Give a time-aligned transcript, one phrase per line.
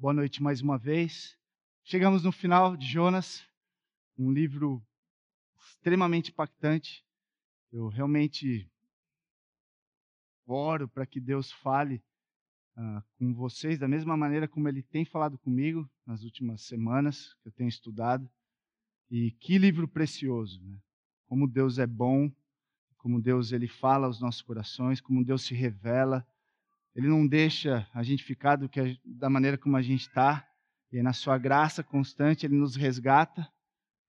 [0.00, 1.36] Boa noite mais uma vez.
[1.84, 3.46] Chegamos no final de Jonas,
[4.16, 4.82] um livro
[5.58, 7.04] extremamente impactante.
[7.70, 8.66] Eu realmente
[10.46, 12.02] oro para que Deus fale
[12.78, 17.48] uh, com vocês da mesma maneira como Ele tem falado comigo nas últimas semanas que
[17.48, 18.26] eu tenho estudado.
[19.10, 20.78] E que livro precioso, né?
[21.26, 22.32] Como Deus é bom,
[22.96, 26.26] como Deus ele fala aos nossos corações, como Deus se revela.
[26.94, 30.46] Ele não deixa a gente ficar que da maneira como a gente está.
[30.92, 33.48] E na sua graça constante ele nos resgata.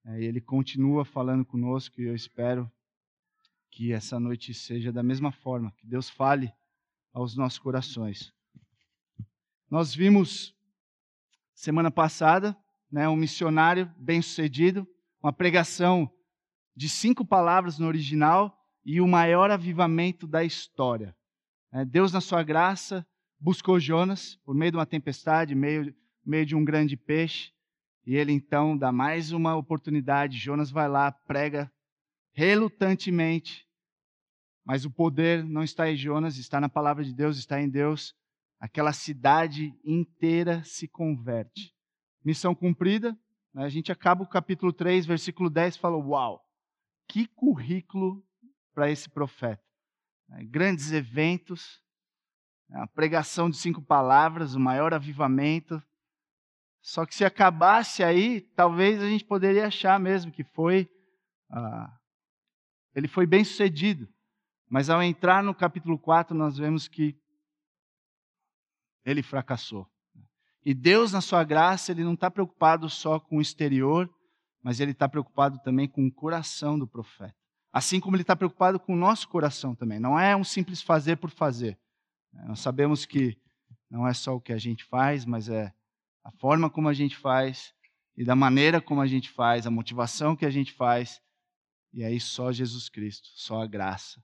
[0.04, 2.70] É, e ele continua falando conosco e eu espero
[3.70, 6.52] que essa noite seja da mesma forma, que Deus fale
[7.12, 8.32] aos nossos corações.
[9.70, 10.54] Nós vimos
[11.54, 12.56] semana passada,
[12.90, 14.86] né, um missionário bem-sucedido,
[15.22, 16.10] uma pregação
[16.74, 21.16] de cinco palavras no original e o maior avivamento da história.
[21.72, 23.06] É, Deus, na sua graça,
[23.40, 25.94] buscou Jonas por meio de uma tempestade, meio,
[26.24, 27.50] meio de um grande peixe,
[28.04, 30.36] e ele então dá mais uma oportunidade.
[30.36, 31.72] Jonas vai lá, prega
[32.32, 33.66] relutantemente,
[34.64, 38.14] mas o poder não está em Jonas, está na palavra de Deus, está em Deus
[38.62, 41.74] aquela cidade inteira se converte.
[42.24, 43.18] Missão cumprida,
[43.52, 43.64] né?
[43.64, 46.46] a gente acaba o capítulo 3, versículo 10, fala: Uau,
[47.08, 48.24] que currículo
[48.72, 49.71] para esse profeta!
[50.32, 50.44] Né?
[50.44, 51.80] Grandes eventos,
[52.70, 55.80] a pregação de cinco palavras, o maior avivamento.
[56.80, 60.88] Só que se acabasse aí, talvez a gente poderia achar mesmo que foi.
[61.50, 61.96] Ah,
[62.94, 64.08] ele foi bem sucedido.
[64.68, 67.14] Mas ao entrar no capítulo 4, nós vemos que
[69.04, 69.86] ele fracassou.
[70.64, 74.08] E Deus, na sua graça, ele não está preocupado só com o exterior,
[74.62, 77.41] mas ele está preocupado também com o coração do profeta.
[77.72, 79.98] Assim como ele está preocupado com o nosso coração também.
[79.98, 81.78] Não é um simples fazer por fazer.
[82.46, 83.38] Nós sabemos que
[83.90, 85.72] não é só o que a gente faz, mas é
[86.24, 87.74] a forma como a gente faz
[88.16, 91.20] e da maneira como a gente faz, a motivação que a gente faz.
[91.92, 94.22] E aí só Jesus Cristo, só a graça.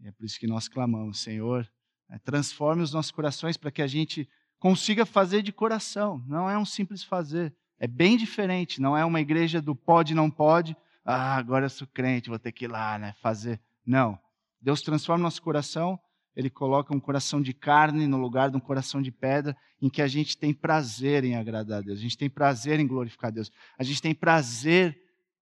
[0.00, 1.70] E é por isso que nós clamamos, Senhor,
[2.10, 4.28] é, transforme os nossos corações para que a gente
[4.58, 6.22] consiga fazer de coração.
[6.26, 7.54] Não é um simples fazer.
[7.78, 8.80] É bem diferente.
[8.80, 10.76] Não é uma igreja do pode, não pode.
[11.04, 13.14] Ah, agora eu sou crente, vou ter que ir lá, né?
[13.20, 13.60] Fazer.
[13.84, 14.18] Não.
[14.60, 15.98] Deus transforma nosso coração.
[16.34, 20.00] Ele coloca um coração de carne no lugar de um coração de pedra, em que
[20.00, 23.32] a gente tem prazer em agradar a Deus, a gente tem prazer em glorificar a
[23.32, 24.98] Deus, a gente tem prazer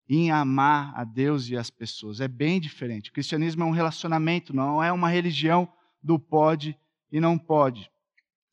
[0.06, 2.20] em amar a Deus e as pessoas.
[2.20, 3.08] É bem diferente.
[3.08, 5.72] O cristianismo é um relacionamento, não é uma religião
[6.02, 6.78] do pode
[7.10, 7.90] e não pode.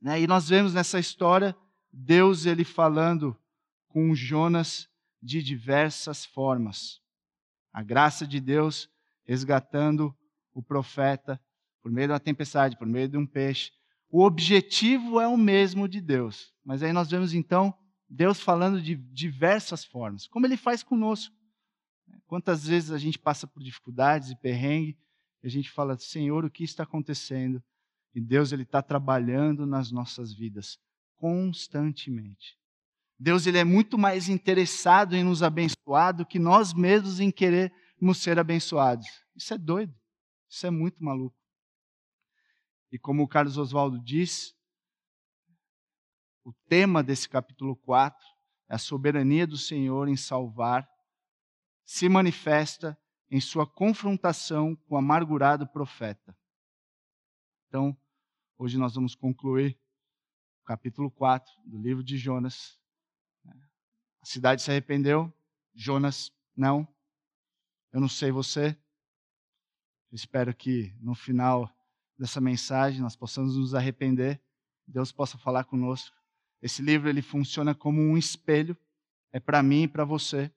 [0.02, 0.22] Né?
[0.22, 1.56] E nós vemos nessa história
[1.92, 3.36] Deus ele falando
[3.90, 4.88] com Jonas
[5.22, 7.02] de diversas formas.
[7.72, 8.90] A graça de Deus
[9.24, 10.16] resgatando
[10.54, 11.40] o profeta
[11.82, 13.72] por meio de uma tempestade, por meio de um peixe.
[14.10, 16.54] O objetivo é o mesmo de Deus.
[16.64, 17.74] Mas aí nós vemos então
[18.10, 21.34] Deus falando de diversas formas, como ele faz conosco.
[22.28, 24.98] Quantas vezes a gente passa por dificuldades e perrengue
[25.42, 27.64] e a gente fala, Senhor, o que está acontecendo?
[28.14, 30.78] E Deus ele está trabalhando nas nossas vidas
[31.16, 32.58] constantemente.
[33.24, 38.18] Deus ele é muito mais interessado em nos abençoar do que nós mesmos em querermos
[38.18, 39.06] ser abençoados.
[39.36, 39.94] Isso é doido.
[40.50, 41.38] Isso é muito maluco.
[42.92, 44.56] E como o Carlos Oswaldo diz,
[46.44, 48.20] o tema desse capítulo 4
[48.68, 50.90] é a soberania do Senhor em salvar,
[51.86, 52.98] se manifesta
[53.30, 56.36] em sua confrontação com o amargurado profeta.
[57.68, 57.96] Então,
[58.58, 59.80] hoje nós vamos concluir
[60.64, 62.81] o capítulo 4 do livro de Jonas.
[64.22, 65.34] A cidade se arrependeu,
[65.74, 66.88] Jonas não.
[67.92, 68.78] Eu não sei você.
[70.12, 71.70] espero que no final
[72.18, 74.40] dessa mensagem nós possamos nos arrepender,
[74.86, 76.16] Deus possa falar conosco.
[76.62, 78.78] Esse livro ele funciona como um espelho,
[79.32, 80.54] é para mim e para você.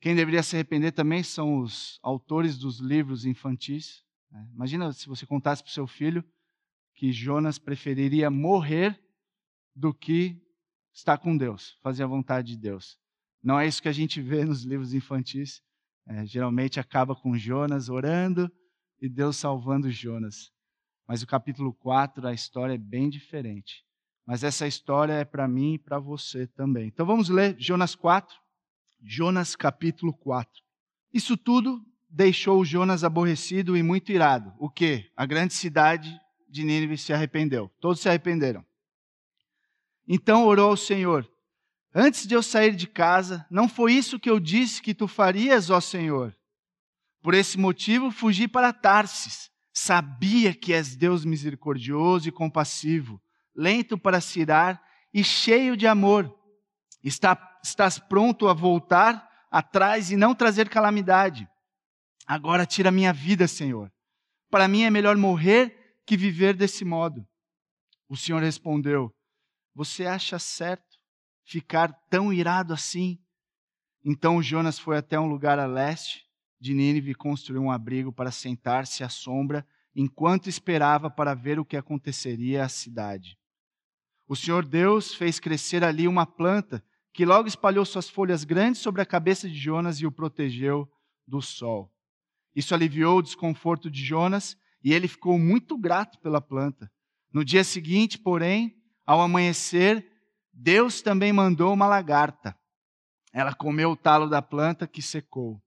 [0.00, 4.04] Quem deveria se arrepender também são os autores dos livros infantis.
[4.28, 4.50] Né?
[4.52, 6.24] Imagina se você contasse para o seu filho
[6.94, 9.00] que Jonas preferiria morrer
[9.74, 10.42] do que
[10.92, 12.98] estar com Deus, fazer a vontade de Deus.
[13.42, 15.60] Não é isso que a gente vê nos livros infantis.
[16.06, 18.50] É, geralmente acaba com Jonas orando
[19.00, 20.50] e Deus salvando Jonas.
[21.06, 23.84] Mas o capítulo 4, a história é bem diferente.
[24.26, 26.86] Mas essa história é para mim e para você também.
[26.86, 28.34] Então vamos ler Jonas 4,
[29.02, 30.50] Jonas capítulo 4.
[31.12, 34.52] Isso tudo deixou Jonas aborrecido e muito irado.
[34.58, 35.10] O que?
[35.16, 36.16] A grande cidade
[36.48, 37.70] de Nínive se arrependeu.
[37.80, 38.64] Todos se arrependeram.
[40.06, 41.28] Então orou ao Senhor:
[41.94, 45.70] Antes de eu sair de casa, não foi isso que eu disse que tu farias,
[45.70, 46.36] ó Senhor?
[47.22, 49.50] Por esse motivo fugi para Tarsis.
[49.74, 53.22] Sabia que és Deus misericordioso e compassivo,
[53.56, 54.82] lento para se irar
[55.14, 56.34] e cheio de amor.
[57.02, 61.48] Está, estás pronto a voltar atrás e não trazer calamidade.
[62.26, 63.90] Agora tira minha vida, Senhor.
[64.50, 67.26] Para mim é melhor morrer que viver desse modo.
[68.08, 69.10] O Senhor respondeu:
[69.74, 70.98] Você acha certo
[71.44, 73.18] ficar tão irado assim?
[74.04, 76.26] Então Jonas foi até um lugar a leste
[76.60, 81.64] de Nínive e construiu um abrigo para sentar-se à sombra enquanto esperava para ver o
[81.64, 83.38] que aconteceria à cidade.
[84.26, 86.82] O Senhor Deus fez crescer ali uma planta
[87.12, 90.90] que logo espalhou suas folhas grandes sobre a cabeça de Jonas e o protegeu
[91.26, 91.92] do sol.
[92.54, 96.90] Isso aliviou o desconforto de Jonas e ele ficou muito grato pela planta.
[97.32, 100.06] No dia seguinte, porém, ao amanhecer,
[100.52, 102.56] Deus também mandou uma lagarta.
[103.32, 105.62] Ela comeu o talo da planta que secou.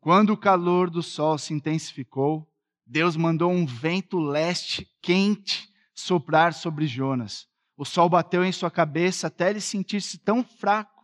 [0.00, 2.48] Quando o calor do sol se intensificou,
[2.84, 7.46] Deus mandou um vento leste quente soprar sobre Jonas.
[7.76, 11.02] O sol bateu em sua cabeça até ele sentir-se tão fraco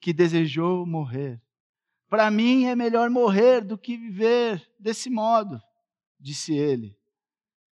[0.00, 1.42] que desejou morrer.
[2.08, 5.60] Para mim é melhor morrer do que viver desse modo,
[6.20, 6.96] disse ele.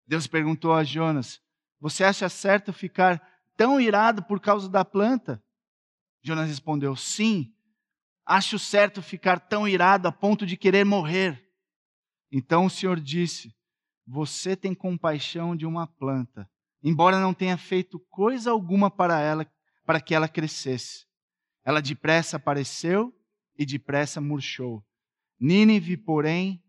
[0.06, 1.40] Deus perguntou a Jonas:
[1.80, 3.22] Você acha certo ficar
[3.56, 5.42] tão irado por causa da planta?
[6.22, 7.52] Jonas respondeu: Sim,
[8.26, 11.42] acho certo ficar tão irado a ponto de querer morrer.
[12.30, 13.54] Então o Senhor disse:
[14.06, 16.48] Você tem compaixão de uma planta,
[16.82, 19.46] embora não tenha feito coisa alguma para ela,
[19.84, 21.06] para que ela crescesse.
[21.64, 23.14] Ela depressa apareceu
[23.56, 24.84] e depressa murchou.
[25.40, 26.62] Nínive, porém,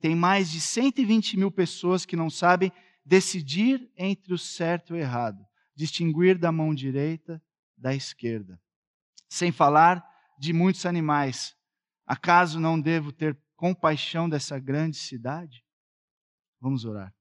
[0.00, 2.72] tem mais de 120 mil pessoas que não sabem
[3.04, 5.44] decidir entre o certo e o errado,
[5.74, 7.42] distinguir da mão direita
[7.76, 8.60] da esquerda.
[9.28, 10.04] Sem falar
[10.38, 11.56] de muitos animais.
[12.06, 15.64] Acaso não devo ter compaixão dessa grande cidade?
[16.60, 17.14] Vamos orar.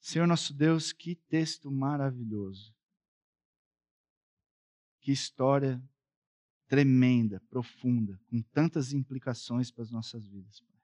[0.00, 2.74] Senhor nosso Deus, que texto maravilhoso.
[5.00, 5.82] Que história
[6.66, 10.60] tremenda, profunda, com tantas implicações para as nossas vidas.
[10.60, 10.77] Pai.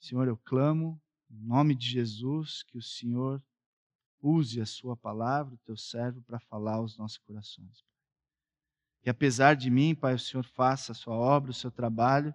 [0.00, 1.00] Senhor, eu clamo,
[1.30, 3.42] em nome de Jesus, que o Senhor
[4.20, 7.84] use a Sua palavra, o Teu servo, para falar aos nossos corações.
[9.02, 12.34] Que apesar de mim, Pai, o Senhor faça a sua obra, o seu trabalho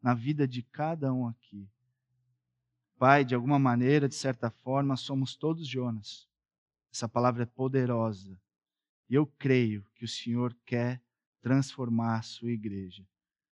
[0.00, 1.68] na vida de cada um aqui.
[2.98, 6.28] Pai, de alguma maneira, de certa forma, somos todos Jonas.
[6.92, 8.38] Essa palavra é poderosa.
[9.08, 11.02] E eu creio que o Senhor quer
[11.40, 13.06] transformar a sua igreja,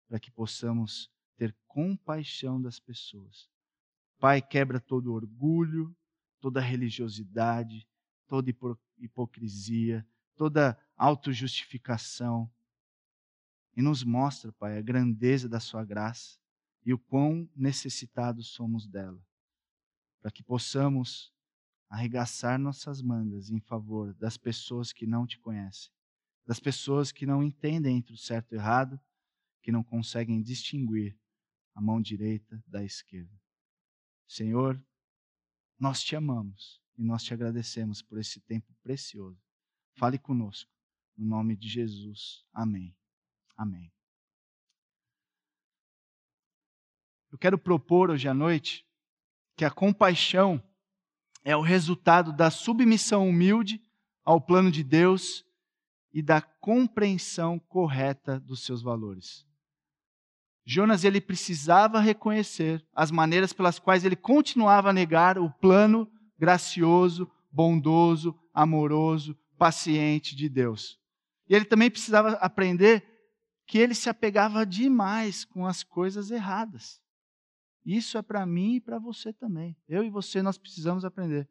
[0.07, 1.09] para que possamos
[1.39, 3.50] ter compaixão das pessoas.
[4.19, 5.95] Pai, quebra todo orgulho,
[6.41, 7.88] toda religiosidade,
[8.27, 8.53] toda
[8.97, 10.06] hipocrisia,
[10.36, 12.51] toda autojustificação.
[13.74, 16.38] E nos mostra, Pai, a grandeza da Sua graça
[16.86, 19.25] e o quão necessitados somos dela,
[20.21, 21.33] para que possamos
[21.89, 25.89] arregaçar nossas mangas em favor das pessoas que não te conhecem,
[26.45, 29.00] das pessoas que não entendem entre o certo e o errado,
[29.62, 31.19] que não conseguem distinguir
[31.80, 33.34] a mão direita da esquerda.
[34.28, 34.78] Senhor,
[35.80, 39.42] nós te amamos e nós te agradecemos por esse tempo precioso.
[39.96, 40.70] Fale conosco.
[41.16, 42.44] No nome de Jesus.
[42.52, 42.94] Amém.
[43.56, 43.90] Amém.
[47.31, 48.86] Eu quero propor hoje à noite
[49.56, 50.62] que a compaixão
[51.46, 53.81] é o resultado da submissão humilde
[54.26, 55.45] ao plano de Deus
[56.12, 59.48] e da compreensão correta dos seus valores.
[60.71, 66.07] Jonas ele precisava reconhecer as maneiras pelas quais ele continuava a negar o plano
[66.38, 70.99] gracioso, bondoso, amoroso, paciente de Deus.
[71.49, 73.04] E ele também precisava aprender
[73.66, 77.02] que ele se apegava demais com as coisas erradas.
[77.83, 79.76] Isso é para mim e para você também.
[79.88, 81.49] Eu e você nós precisamos aprender.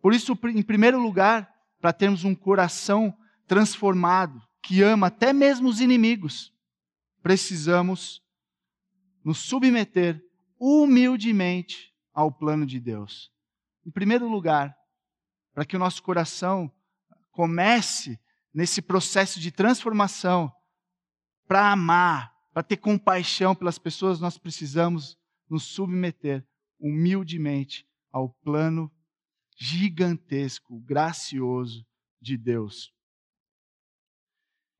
[0.00, 3.14] Por isso, em primeiro lugar, para termos um coração
[3.46, 6.50] transformado, que ama até mesmo os inimigos,
[7.22, 8.26] precisamos
[9.24, 10.22] nos submeter
[10.58, 13.30] humildemente ao plano de Deus.
[13.86, 14.76] Em primeiro lugar,
[15.52, 16.72] para que o nosso coração
[17.30, 18.18] comece
[18.52, 20.52] nesse processo de transformação,
[21.46, 25.16] para amar, para ter compaixão pelas pessoas, nós precisamos
[25.48, 26.46] nos submeter
[26.78, 28.92] humildemente ao plano
[29.56, 31.86] gigantesco, gracioso
[32.20, 32.92] de Deus.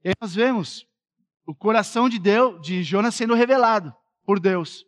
[0.05, 0.87] E aí nós vemos
[1.47, 3.95] o coração de Deus, de Jonas sendo revelado
[4.29, 4.85] por Deus.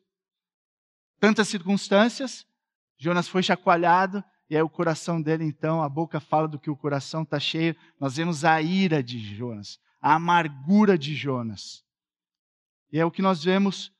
[1.18, 2.46] Tantas circunstâncias,
[2.98, 6.76] Jonas foi chacoalhado, e aí o coração dele, então, a boca fala do que o
[6.76, 7.74] coração está cheio.
[7.98, 11.82] Nós vemos a ira de Jonas, a amargura de Jonas.
[12.92, 13.90] E é o que nós vemos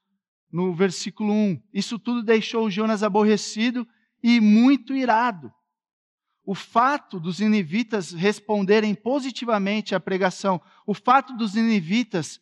[0.53, 1.63] no versículo 1.
[1.73, 3.89] Isso tudo deixou Jonas aborrecido
[4.23, 5.51] e muito irado.
[6.45, 12.39] O fato dos ninivitas responderem positivamente à pregação, o fato dos ninivitas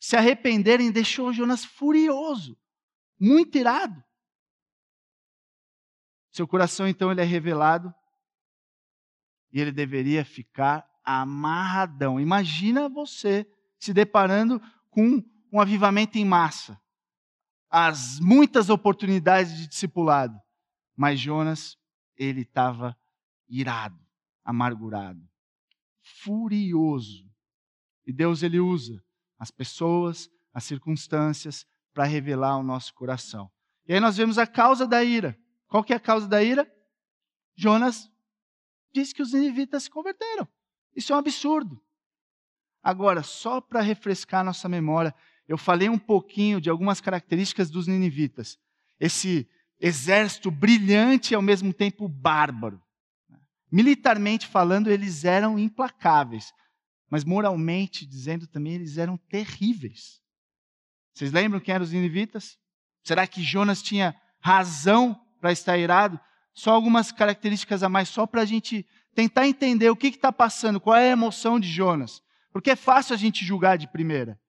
[0.00, 2.58] se arrependerem, deixou Jonas furioso,
[3.20, 4.02] muito irado.
[6.30, 7.94] Seu coração então ele é revelado
[9.52, 12.18] e ele deveria ficar amarradão.
[12.18, 13.46] Imagina você
[13.78, 16.80] se deparando com um avivamento em massa,
[17.68, 20.40] as muitas oportunidades de discipulado,
[20.96, 21.76] mas Jonas
[22.16, 22.96] ele estava
[23.48, 24.00] irado,
[24.44, 25.28] amargurado,
[26.22, 27.28] furioso.
[28.06, 29.04] E Deus ele usa
[29.40, 33.50] as pessoas, as circunstâncias para revelar o nosso coração.
[33.88, 35.36] E aí nós vemos a causa da ira.
[35.66, 36.70] Qual que é a causa da ira?
[37.56, 38.10] Jonas
[38.92, 40.46] disse que os ninivitas se converteram.
[40.94, 41.82] Isso é um absurdo.
[42.82, 45.14] Agora, só para refrescar nossa memória,
[45.48, 48.58] eu falei um pouquinho de algumas características dos ninivitas.
[48.98, 49.48] Esse
[49.80, 52.82] exército brilhante e ao mesmo tempo bárbaro.
[53.72, 56.52] Militarmente falando, eles eram implacáveis,
[57.10, 60.22] mas moralmente dizendo também, eles eram terríveis.
[61.12, 62.56] Vocês lembram quem eram os ninivitas?
[63.02, 66.18] Será que Jonas tinha razão para estar irado?
[66.54, 70.80] Só algumas características a mais, só para a gente tentar entender o que está passando,
[70.80, 72.22] qual é a emoção de Jonas.
[72.52, 74.40] Porque é fácil a gente julgar de primeira.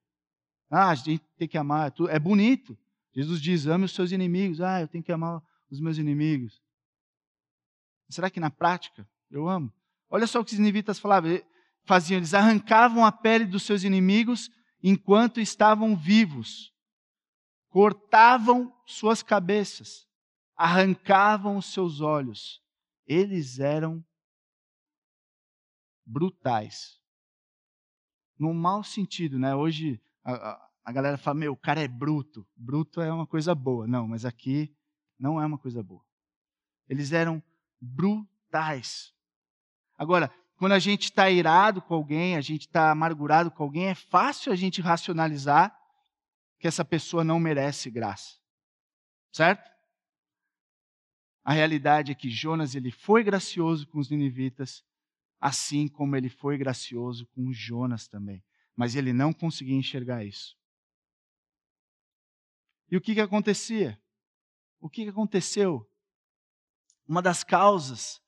[0.70, 2.78] Ah, a gente tem que amar, é, bonito.
[3.14, 4.60] Jesus diz: ame os seus inimigos.
[4.60, 6.62] Ah, eu tenho que amar os meus inimigos.
[8.08, 9.72] Será que na prática eu amo.
[10.08, 11.40] Olha só o que os ninivitas falavam,
[11.84, 14.50] faziam, eles arrancavam a pele dos seus inimigos
[14.82, 16.72] enquanto estavam vivos.
[17.68, 20.06] Cortavam suas cabeças,
[20.56, 22.62] arrancavam os seus olhos.
[23.06, 24.04] Eles eram
[26.04, 27.00] brutais.
[28.38, 29.54] No mau sentido, né?
[29.54, 32.46] Hoje a, a, a galera fala, meu, o cara é bruto.
[32.56, 33.86] Bruto é uma coisa boa.
[33.86, 34.74] Não, mas aqui
[35.18, 36.04] não é uma coisa boa.
[36.88, 37.42] Eles eram
[37.80, 39.14] brutais.
[39.96, 40.32] Agora,
[40.62, 44.52] quando a gente está irado com alguém, a gente está amargurado com alguém, é fácil
[44.52, 45.76] a gente racionalizar
[46.60, 48.36] que essa pessoa não merece graça.
[49.32, 49.68] Certo?
[51.42, 54.84] A realidade é que Jonas ele foi gracioso com os ninivitas,
[55.40, 58.40] assim como ele foi gracioso com Jonas também.
[58.76, 60.56] Mas ele não conseguia enxergar isso.
[62.88, 64.00] E o que, que acontecia?
[64.80, 65.84] O que, que aconteceu?
[67.04, 68.22] Uma das causas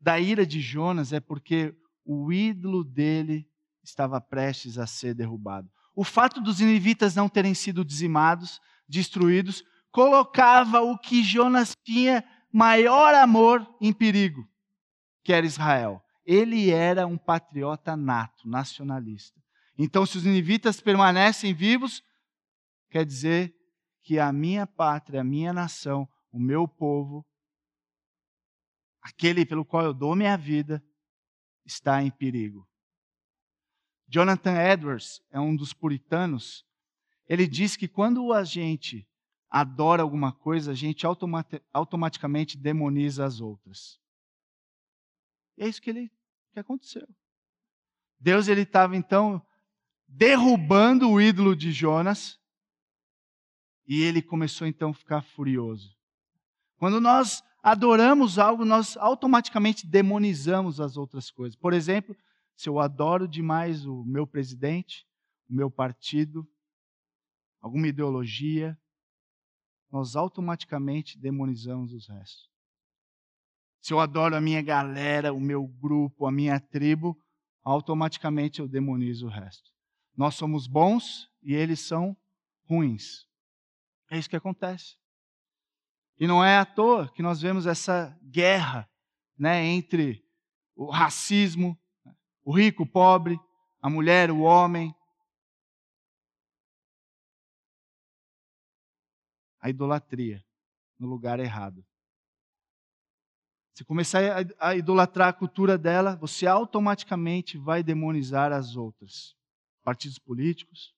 [0.00, 1.74] da ira de Jonas é porque
[2.12, 3.48] o ídolo dele
[3.84, 5.70] estava prestes a ser derrubado.
[5.94, 9.62] O fato dos ninivitas não terem sido dizimados, destruídos,
[9.92, 14.44] colocava o que Jonas tinha maior amor em perigo,
[15.22, 16.02] que era Israel.
[16.26, 19.40] Ele era um patriota nato, nacionalista.
[19.78, 22.02] Então, se os ninivitas permanecem vivos,
[22.90, 23.54] quer dizer
[24.02, 27.24] que a minha pátria, a minha nação, o meu povo
[29.02, 30.82] aquele pelo qual eu dou minha vida,
[31.70, 32.68] está em perigo.
[34.08, 36.66] Jonathan Edwards é um dos puritanos.
[37.28, 39.08] Ele diz que quando a gente
[39.48, 41.06] adora alguma coisa, a gente
[41.72, 44.00] automaticamente demoniza as outras.
[45.56, 46.10] E é isso que, ele,
[46.52, 47.06] que aconteceu.
[48.18, 49.44] Deus ele estava então
[50.06, 52.38] derrubando o ídolo de Jonas
[53.86, 55.96] e ele começou então a ficar furioso.
[56.76, 61.56] Quando nós adoramos algo, nós automaticamente demonizamos as outras coisas.
[61.56, 62.16] Por exemplo,
[62.56, 65.06] se eu adoro demais o meu presidente,
[65.48, 66.46] o meu partido,
[67.60, 68.78] alguma ideologia,
[69.90, 72.48] nós automaticamente demonizamos os restos.
[73.80, 77.18] Se eu adoro a minha galera, o meu grupo, a minha tribo,
[77.64, 79.70] automaticamente eu demonizo o resto.
[80.16, 82.16] Nós somos bons e eles são
[82.64, 83.26] ruins.
[84.10, 84.99] É isso que acontece.
[86.20, 88.86] E não é à toa que nós vemos essa guerra
[89.38, 90.22] né, entre
[90.76, 91.80] o racismo,
[92.44, 93.40] o rico, o pobre,
[93.80, 94.94] a mulher, o homem.
[99.62, 100.44] A idolatria
[100.98, 101.82] no lugar errado.
[103.74, 104.20] Se começar
[104.58, 109.34] a idolatrar a cultura dela, você automaticamente vai demonizar as outras,
[109.82, 110.94] partidos políticos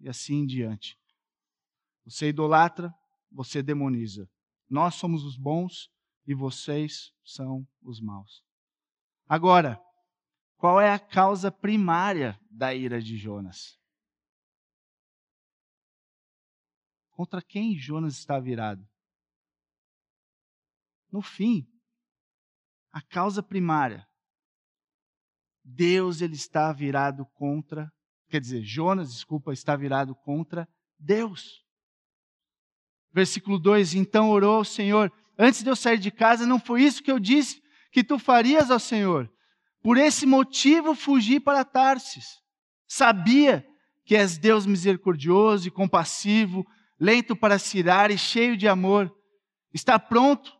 [0.00, 0.98] e assim em diante.
[2.06, 2.94] Você idolatra,
[3.30, 4.26] você demoniza.
[4.68, 5.90] Nós somos os bons
[6.26, 8.44] e vocês são os maus.
[9.26, 9.80] Agora,
[10.56, 13.78] qual é a causa primária da ira de Jonas?
[17.10, 18.86] Contra quem Jonas está virado?
[21.10, 21.66] No fim,
[22.92, 24.06] a causa primária.
[25.64, 27.92] Deus ele está virado contra,
[28.28, 31.64] quer dizer, Jonas, desculpa, está virado contra Deus.
[33.12, 37.02] Versículo 2: Então orou ao Senhor: Antes de eu sair de casa, não foi isso
[37.02, 37.62] que eu disse
[37.92, 39.30] que tu farias ao Senhor.
[39.82, 42.38] Por esse motivo fugi para Tarsis.
[42.86, 43.64] Sabia
[44.04, 46.66] que és Deus misericordioso e compassivo,
[46.98, 49.14] lento para se irar e cheio de amor.
[49.72, 50.58] Está pronto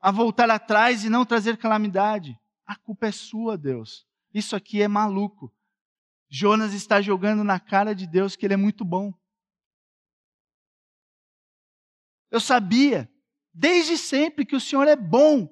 [0.00, 2.38] a voltar atrás e não trazer calamidade.
[2.66, 4.06] A culpa é sua, Deus.
[4.32, 5.52] Isso aqui é maluco.
[6.28, 9.12] Jonas está jogando na cara de Deus que ele é muito bom.
[12.30, 13.10] Eu sabia,
[13.52, 15.48] desde sempre, que o Senhor é bom.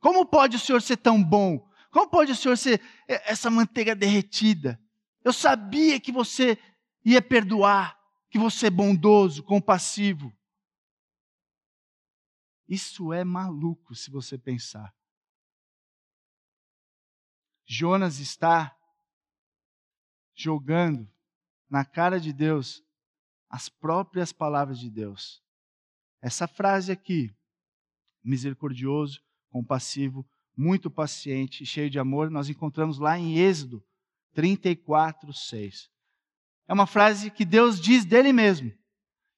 [0.00, 1.70] Como pode o Senhor ser tão bom?
[1.90, 4.80] Como pode o Senhor ser essa manteiga derretida?
[5.22, 6.58] Eu sabia que você
[7.04, 7.96] ia perdoar,
[8.30, 10.32] que você é bondoso, compassivo.
[12.68, 14.94] Isso é maluco se você pensar.
[17.66, 18.76] Jonas está
[20.34, 21.08] jogando
[21.68, 22.82] na cara de Deus
[23.48, 25.42] as próprias palavras de Deus.
[26.22, 27.34] Essa frase aqui,
[28.22, 30.24] misericordioso, compassivo,
[30.56, 33.84] muito paciente cheio de amor, nós encontramos lá em Êxodo
[34.32, 35.90] 34, 6.
[36.68, 38.72] É uma frase que Deus diz dele mesmo.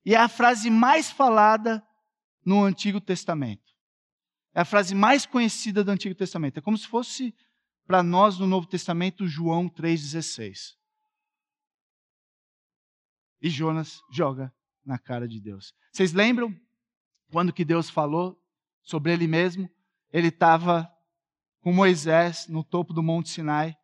[0.05, 1.83] E é a frase mais falada
[2.45, 3.73] no Antigo Testamento.
[4.53, 6.59] É a frase mais conhecida do Antigo Testamento.
[6.59, 7.35] É como se fosse
[7.87, 10.77] para nós no Novo Testamento João 3,16.
[13.41, 15.75] E Jonas joga na cara de Deus.
[15.91, 16.55] Vocês lembram
[17.35, 18.41] quando que Deus falou
[18.81, 19.69] sobre ele mesmo?
[20.13, 20.89] Ele estava
[21.63, 23.75] com Moisés no topo do Monte Sinai,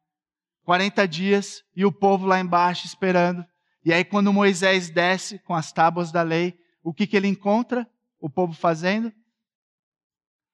[0.62, 3.45] 40 dias, e o povo lá embaixo esperando.
[3.85, 7.85] E aí, quando Moisés desce com as tábuas da lei, o que, que ele encontra?
[8.21, 9.12] O povo fazendo?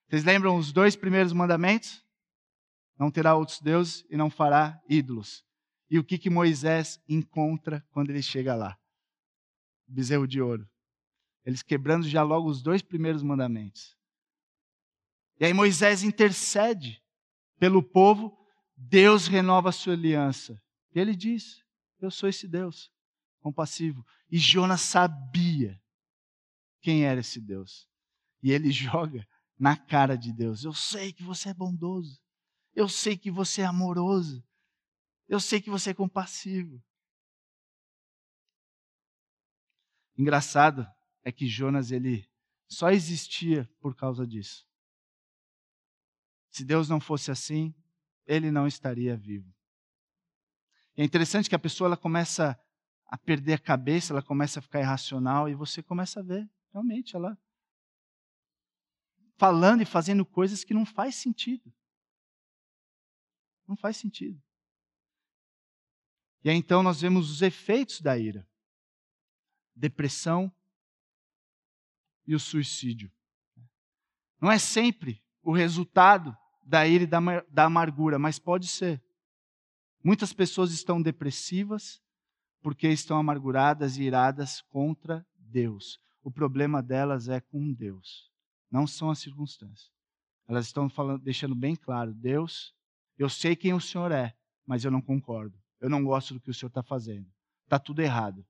[0.08, 2.02] Vocês lembram os dois primeiros mandamentos?
[2.98, 5.44] Não terá outros deuses e não fará ídolos.
[5.90, 8.74] E o que, que Moisés encontra quando ele chega lá?
[9.86, 10.66] bezerro de ouro.
[11.46, 13.96] Eles quebrando já logo os dois primeiros mandamentos.
[15.38, 17.00] E aí Moisés intercede
[17.56, 18.36] pelo povo,
[18.76, 20.60] Deus renova a sua aliança.
[20.92, 21.62] E ele diz:
[22.00, 22.92] Eu sou esse Deus
[23.38, 24.04] compassivo.
[24.28, 25.80] E Jonas sabia
[26.80, 27.88] quem era esse Deus.
[28.42, 29.24] E ele joga
[29.56, 32.20] na cara de Deus: Eu sei que você é bondoso.
[32.74, 34.44] Eu sei que você é amoroso.
[35.28, 36.82] Eu sei que você é compassivo.
[40.18, 40.95] Engraçado
[41.26, 42.24] é que Jonas ele
[42.68, 44.64] só existia por causa disso.
[46.52, 47.74] Se Deus não fosse assim,
[48.24, 49.52] ele não estaria vivo.
[50.96, 52.56] É interessante que a pessoa ela começa
[53.06, 57.16] a perder a cabeça, ela começa a ficar irracional e você começa a ver, realmente,
[57.16, 57.36] ela
[59.36, 61.74] falando e fazendo coisas que não faz sentido.
[63.66, 64.40] Não faz sentido.
[66.44, 68.48] E aí então nós vemos os efeitos da ira
[69.74, 70.50] depressão
[72.26, 73.10] e o suicídio.
[74.40, 79.02] Não é sempre o resultado da ira e da, da amargura, mas pode ser.
[80.02, 82.00] Muitas pessoas estão depressivas
[82.60, 86.00] porque estão amarguradas e iradas contra Deus.
[86.22, 88.30] O problema delas é com Deus,
[88.70, 89.92] não são as circunstâncias.
[90.48, 92.74] Elas estão falando, deixando bem claro: Deus,
[93.18, 94.36] eu sei quem o Senhor é,
[94.66, 95.56] mas eu não concordo.
[95.80, 97.26] Eu não gosto do que o Senhor está fazendo.
[97.64, 98.44] Está tudo errado.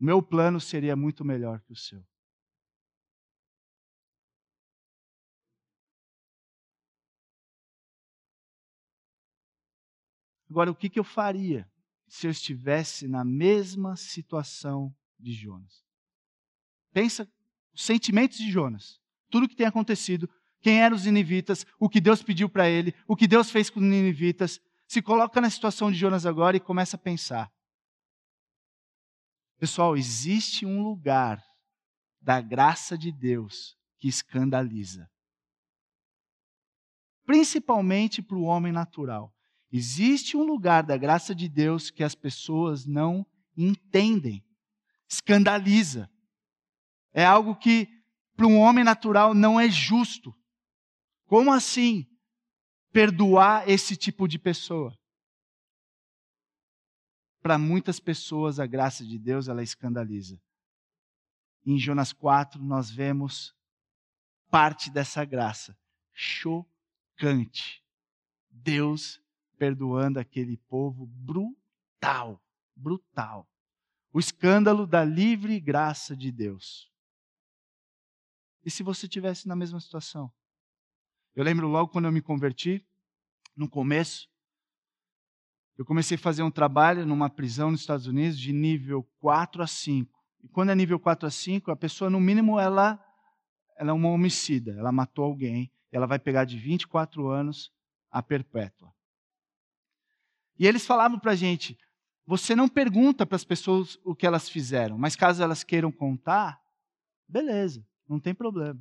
[0.00, 2.04] O meu plano seria muito melhor que o seu.
[10.48, 11.68] Agora, o que, que eu faria
[12.08, 15.84] se eu estivesse na mesma situação de Jonas?
[16.92, 17.28] Pensa
[17.74, 20.30] os sentimentos de Jonas, tudo o que tem acontecido,
[20.60, 23.80] quem eram os ninivitas, o que Deus pediu para ele, o que Deus fez com
[23.80, 24.60] os ninivitas.
[24.88, 27.52] Se coloca na situação de Jonas agora e começa a pensar:
[29.58, 31.42] Pessoal, existe um lugar
[32.20, 35.10] da graça de Deus que escandaliza.
[37.24, 39.35] Principalmente para o homem natural.
[39.76, 44.44] Existe um lugar da graça de Deus que as pessoas não entendem.
[45.08, 46.10] Escandaliza.
[47.12, 47.88] É algo que
[48.36, 50.34] para um homem natural não é justo.
[51.26, 52.06] Como assim
[52.92, 54.96] perdoar esse tipo de pessoa?
[57.46, 60.36] para muitas pessoas a graça de Deus ela escandaliza.
[61.64, 63.54] Em Jonas 4 nós vemos
[64.50, 65.78] parte dessa graça
[66.12, 67.84] chocante.
[68.50, 69.22] Deus
[69.58, 72.42] perdoando aquele povo brutal,
[72.74, 73.48] brutal.
[74.12, 76.90] O escândalo da livre graça de Deus.
[78.64, 80.32] E se você tivesse na mesma situação?
[81.34, 82.84] Eu lembro logo quando eu me converti,
[83.54, 84.28] no começo,
[85.78, 89.66] eu comecei a fazer um trabalho numa prisão nos Estados Unidos de nível 4 a
[89.66, 90.10] 5.
[90.42, 92.98] E quando é nível 4 a 5, a pessoa, no mínimo, ela,
[93.76, 97.70] ela é uma homicida, ela matou alguém, ela vai pegar de 24 anos
[98.10, 98.95] a perpétua.
[100.58, 101.78] E eles falavam para a gente:
[102.26, 106.60] você não pergunta para as pessoas o que elas fizeram, mas caso elas queiram contar,
[107.28, 108.80] beleza, não tem problema.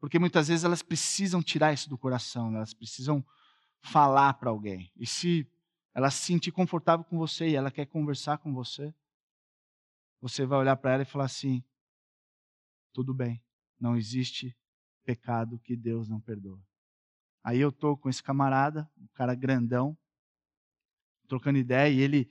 [0.00, 3.24] Porque muitas vezes elas precisam tirar isso do coração, elas precisam
[3.82, 4.90] falar para alguém.
[4.96, 5.46] E se
[5.94, 8.94] ela se sentir confortável com você e ela quer conversar com você,
[10.20, 11.62] você vai olhar para ela e falar assim:
[12.92, 13.42] tudo bem,
[13.78, 14.56] não existe
[15.04, 16.60] pecado que Deus não perdoa.
[17.42, 19.96] Aí eu tô com esse camarada, um cara grandão,
[21.30, 22.28] trocando ideia, e ele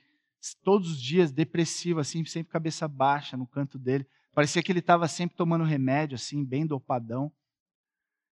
[0.62, 4.06] todos os dias depressivo, assim, sempre cabeça baixa no canto dele.
[4.34, 7.32] Parecia que ele estava sempre tomando remédio, assim, bem dopadão.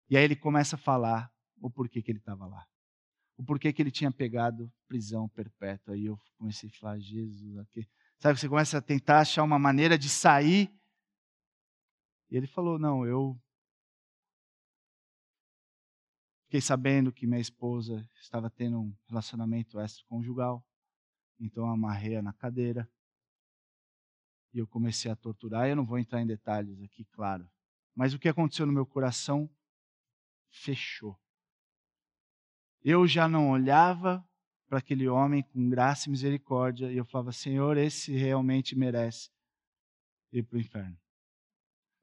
[0.09, 2.65] E aí ele começa a falar o porquê que ele estava lá.
[3.37, 5.95] O porquê que ele tinha pegado prisão perpétua.
[5.95, 7.87] Aí eu comecei a falar, Jesus, aqui.
[8.19, 10.71] Sabe, você começa a tentar achar uma maneira de sair.
[12.29, 13.37] E ele falou, não, eu
[16.47, 20.65] Fiquei sabendo que minha esposa estava tendo um relacionamento extraconjugal,
[21.37, 22.89] então eu amarrei-a na cadeira
[24.53, 25.67] e eu comecei a torturar.
[25.67, 27.45] Eu não vou entrar em detalhes aqui, claro,
[27.93, 29.49] mas o que aconteceu no meu coração
[30.49, 31.19] fechou.
[32.81, 34.25] Eu já não olhava
[34.69, 39.29] para aquele homem com graça e misericórdia e eu falava: Senhor, esse realmente merece
[40.31, 40.97] ir para o inferno.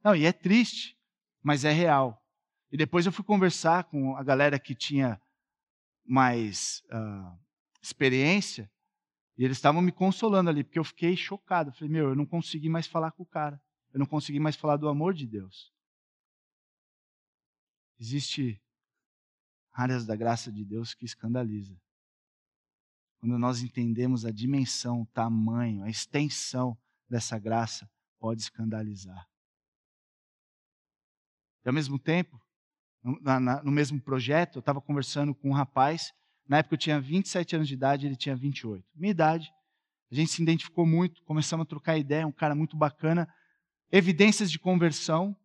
[0.02, 0.98] Não, e é triste,
[1.42, 2.22] mas é real.
[2.74, 5.22] E depois eu fui conversar com a galera que tinha
[6.04, 7.38] mais uh,
[7.80, 8.68] experiência,
[9.38, 11.72] e eles estavam me consolando ali, porque eu fiquei chocado.
[11.72, 13.62] Falei, meu, eu não consegui mais falar com o cara.
[13.92, 15.72] Eu não consegui mais falar do amor de Deus.
[17.96, 18.60] Existe
[19.70, 21.80] áreas da graça de Deus que escandaliza.
[23.18, 26.76] Quando nós entendemos a dimensão, o tamanho, a extensão
[27.08, 29.28] dessa graça, pode escandalizar.
[31.64, 32.43] E ao mesmo tempo,
[33.20, 36.12] na, na, no mesmo projeto, eu estava conversando com um rapaz,
[36.48, 38.84] na época eu tinha 27 anos de idade, ele tinha 28.
[38.94, 39.52] Minha idade,
[40.10, 43.28] a gente se identificou muito, começamos a trocar ideia, um cara muito bacana,
[43.92, 45.36] evidências de conversão,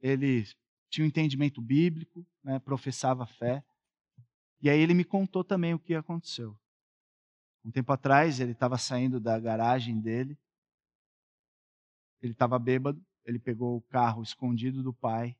[0.00, 0.44] ele
[0.88, 3.62] tinha um entendimento bíblico, né, professava fé,
[4.62, 6.56] e aí ele me contou também o que aconteceu.
[7.64, 10.38] Um tempo atrás, ele estava saindo da garagem dele,
[12.22, 15.36] ele estava bêbado, ele pegou o carro escondido do pai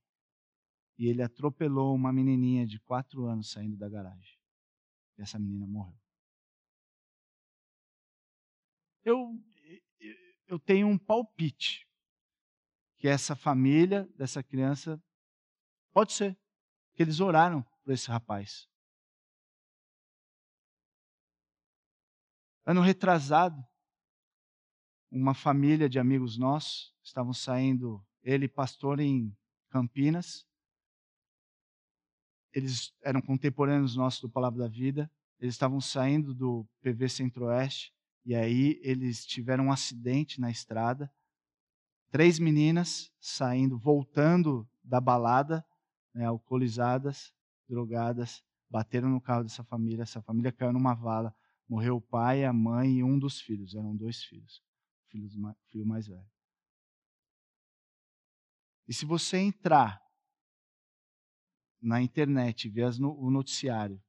[1.00, 4.38] e ele atropelou uma menininha de quatro anos saindo da garagem.
[5.16, 5.98] E essa menina morreu.
[9.02, 9.32] Eu,
[10.46, 11.88] eu tenho um palpite
[12.98, 15.02] que essa família dessa criança
[15.90, 16.38] pode ser
[16.92, 18.68] que eles oraram por esse rapaz.
[22.66, 23.66] Ano retrasado,
[25.10, 29.34] uma família de amigos nossos estavam saindo, ele pastor em
[29.70, 30.49] Campinas,
[32.52, 37.92] eles eram contemporâneos nossos do Palavra da Vida, eles estavam saindo do PV Centro-Oeste,
[38.24, 41.10] e aí eles tiveram um acidente na estrada.
[42.10, 45.64] Três meninas saindo, voltando da balada,
[46.14, 47.32] né, alcoolizadas,
[47.68, 50.02] drogadas, bateram no carro dessa família.
[50.02, 51.34] Essa família caiu numa vala.
[51.68, 53.74] Morreu o pai, a mãe e um dos filhos.
[53.74, 54.62] Eram dois filhos.
[55.14, 56.28] O filho mais velho.
[58.86, 60.02] E se você entrar
[61.80, 64.00] na internet, vê o noticiário,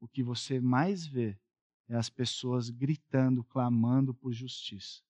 [0.00, 1.38] o que você mais vê
[1.88, 5.02] é as pessoas gritando, clamando por justiça.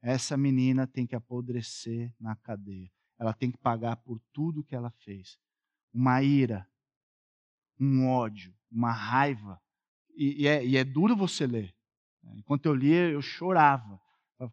[0.00, 2.90] Essa menina tem que apodrecer na cadeia.
[3.18, 5.38] Ela tem que pagar por tudo que ela fez.
[5.92, 6.68] Uma ira,
[7.78, 9.60] um ódio, uma raiva.
[10.16, 11.74] E, e, é, e é, duro você ler.
[12.34, 14.00] Enquanto eu lia, eu chorava.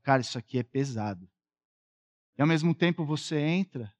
[0.03, 1.27] Cara, isso aqui é pesado.
[2.37, 3.93] E ao mesmo tempo você entra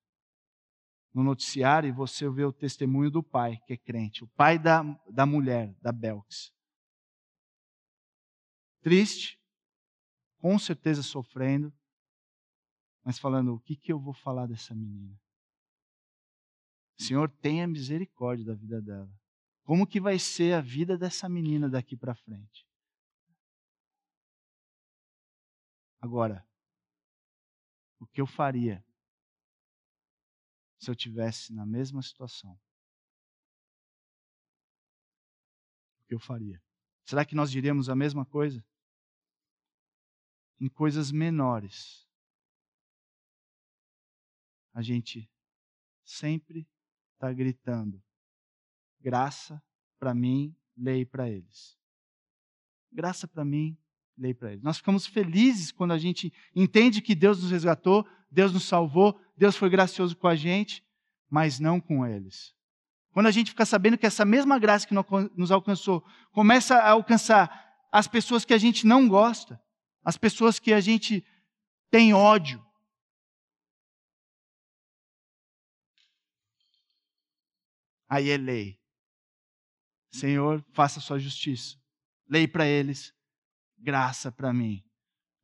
[1.14, 4.84] no noticiário e você vê o testemunho do pai, que é crente, o pai da,
[5.10, 6.54] da mulher, da Belks.
[8.82, 9.40] Triste,
[10.38, 11.74] com certeza sofrendo,
[13.04, 15.20] mas falando: o que, que eu vou falar dessa menina?
[16.98, 19.10] Senhor, tenha misericórdia da vida dela.
[19.64, 22.68] Como que vai ser a vida dessa menina daqui para frente?
[26.02, 26.46] Agora,
[28.00, 28.84] o que eu faria
[30.80, 32.54] se eu tivesse na mesma situação?
[36.00, 36.62] O que eu faria?
[37.04, 38.66] Será que nós diríamos a mesma coisa?
[40.60, 42.08] Em coisas menores,
[44.74, 45.30] a gente
[46.04, 46.68] sempre
[47.14, 48.02] está gritando:
[49.00, 49.62] graça
[50.00, 51.78] para mim, lei para eles.
[52.92, 53.78] Graça para mim,
[54.18, 54.64] lei para eles.
[54.64, 59.56] Nós ficamos felizes quando a gente entende que Deus nos resgatou, Deus nos salvou, Deus
[59.56, 60.84] foi gracioso com a gente,
[61.30, 62.54] mas não com eles.
[63.12, 64.94] Quando a gente fica sabendo que essa mesma graça que
[65.36, 69.62] nos alcançou começa a alcançar as pessoas que a gente não gosta,
[70.04, 71.26] as pessoas que a gente
[71.90, 72.64] tem ódio.
[78.08, 78.80] Aí é lei.
[80.12, 81.78] Senhor, faça sua justiça.
[82.28, 83.14] Lei para eles,
[83.78, 84.84] graça para mim.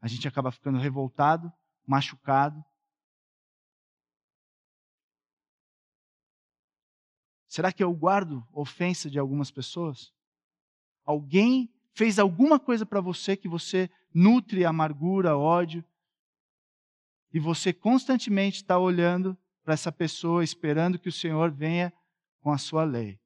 [0.02, 1.52] A gente acaba ficando revoltado,
[1.86, 2.64] machucado.
[7.56, 10.14] Será que eu guardo ofensa de algumas pessoas?
[11.06, 15.82] Alguém fez alguma coisa para você que você nutre amargura, ódio,
[17.34, 21.94] e você constantemente está olhando para essa pessoa, esperando que o Senhor venha
[22.42, 23.18] com a sua lei.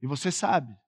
[0.00, 0.78] E você sabe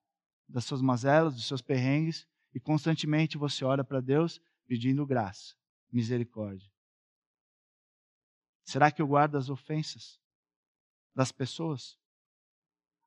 [0.47, 2.25] das suas mazelas, dos seus perrengues,
[2.55, 5.57] e constantemente você ora para Deus pedindo graça,
[5.91, 6.71] misericórdia.
[8.63, 10.17] Será que eu guardo as ofensas
[11.13, 11.98] das pessoas?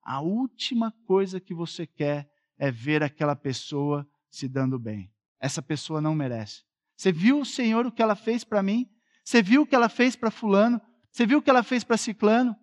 [0.03, 5.13] A última coisa que você quer é ver aquela pessoa se dando bem.
[5.39, 6.65] Essa pessoa não merece.
[6.97, 8.91] Você viu o Senhor o que ela fez para mim?
[9.25, 10.81] Você viu o que ela fez para fulano?
[11.11, 12.57] Você viu o que ela fez para ciclano?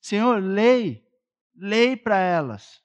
[0.00, 1.06] Senhor, lei,
[1.54, 2.82] lei para elas.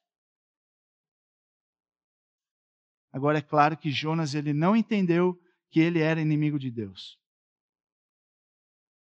[3.12, 7.20] Agora é claro que Jonas ele não entendeu que ele era inimigo de Deus.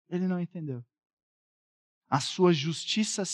[0.08, 0.84] Ele não entendeu.
[2.08, 3.24] A sua justiça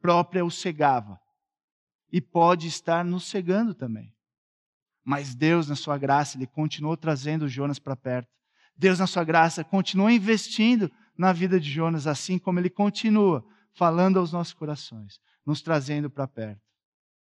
[0.00, 1.20] própria o cegava
[2.12, 4.14] e pode estar nos cegando também.
[5.04, 8.28] Mas Deus, na sua graça, ele continuou trazendo Jonas para perto.
[8.76, 14.18] Deus, na sua graça, continuou investindo na vida de Jonas, assim como ele continua falando
[14.18, 16.60] aos nossos corações, nos trazendo para perto,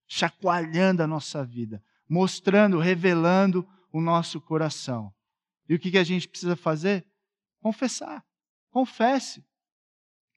[0.07, 5.13] chacoalhando a nossa vida, mostrando, revelando o nosso coração.
[5.69, 7.07] E o que a gente precisa fazer?
[7.61, 8.25] Confessar.
[8.71, 9.45] Confesse.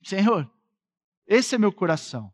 [0.03, 0.49] Senhor,
[1.27, 2.33] esse é meu coração.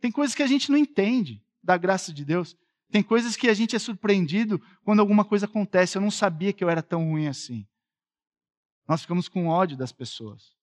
[0.00, 2.56] Tem coisas que a gente não entende da graça de Deus.
[2.90, 5.98] Tem coisas que a gente é surpreendido quando alguma coisa acontece.
[5.98, 7.66] Eu não sabia que eu era tão ruim assim.
[8.86, 10.54] Nós ficamos com ódio das pessoas.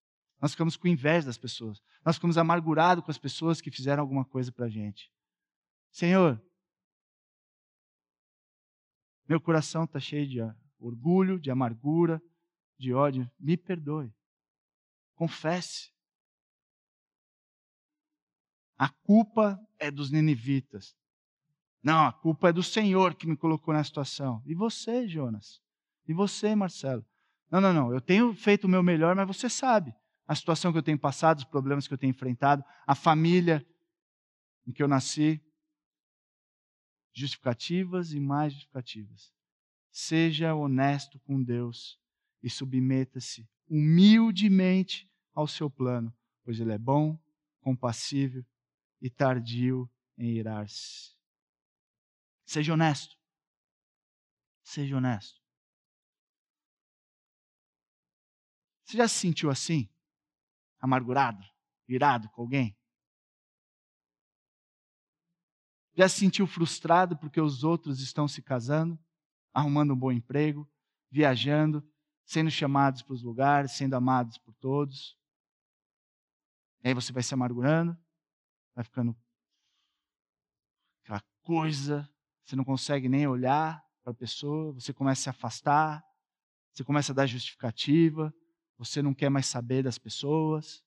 [0.41, 1.81] Nós ficamos com inveja das pessoas.
[2.05, 5.11] Nós ficamos amargurados com as pessoas que fizeram alguma coisa para a gente.
[5.91, 6.41] Senhor,
[9.27, 10.39] meu coração está cheio de
[10.79, 12.21] orgulho, de amargura,
[12.77, 13.29] de ódio.
[13.39, 14.13] Me perdoe.
[15.15, 15.91] Confesse.
[18.77, 20.95] A culpa é dos ninivitas.
[21.81, 24.41] Não, a culpa é do Senhor que me colocou na situação.
[24.45, 25.61] E você, Jonas?
[26.07, 27.05] E você, Marcelo?
[27.51, 27.93] Não, não, não.
[27.93, 29.93] Eu tenho feito o meu melhor, mas você sabe
[30.25, 33.65] a situação que eu tenho passado, os problemas que eu tenho enfrentado, a família
[34.65, 35.41] em que eu nasci.
[37.13, 39.31] Justificativas e mais justificativas.
[39.91, 41.99] Seja honesto com Deus
[42.41, 47.19] e submeta-se humildemente ao seu plano, pois Ele é bom,
[47.59, 48.45] compassível
[49.01, 51.17] e tardio em irar-se.
[52.45, 53.17] Seja honesto.
[54.61, 55.41] Seja honesto.
[58.83, 59.89] Você já se sentiu assim?
[60.79, 61.43] Amargurado?
[61.87, 62.77] Irado com alguém?
[65.95, 68.99] Já se sentiu frustrado porque os outros estão se casando,
[69.51, 70.71] arrumando um bom emprego,
[71.09, 71.83] viajando,
[72.25, 75.17] sendo chamados para os lugares, sendo amados por todos?
[76.83, 77.97] E aí você vai se amargurando,
[78.75, 79.15] vai ficando
[81.03, 82.09] aquela coisa,
[82.43, 86.03] você não consegue nem olhar para a pessoa, você começa a se afastar,
[86.73, 88.33] você começa a dar justificativa,
[88.77, 90.83] você não quer mais saber das pessoas.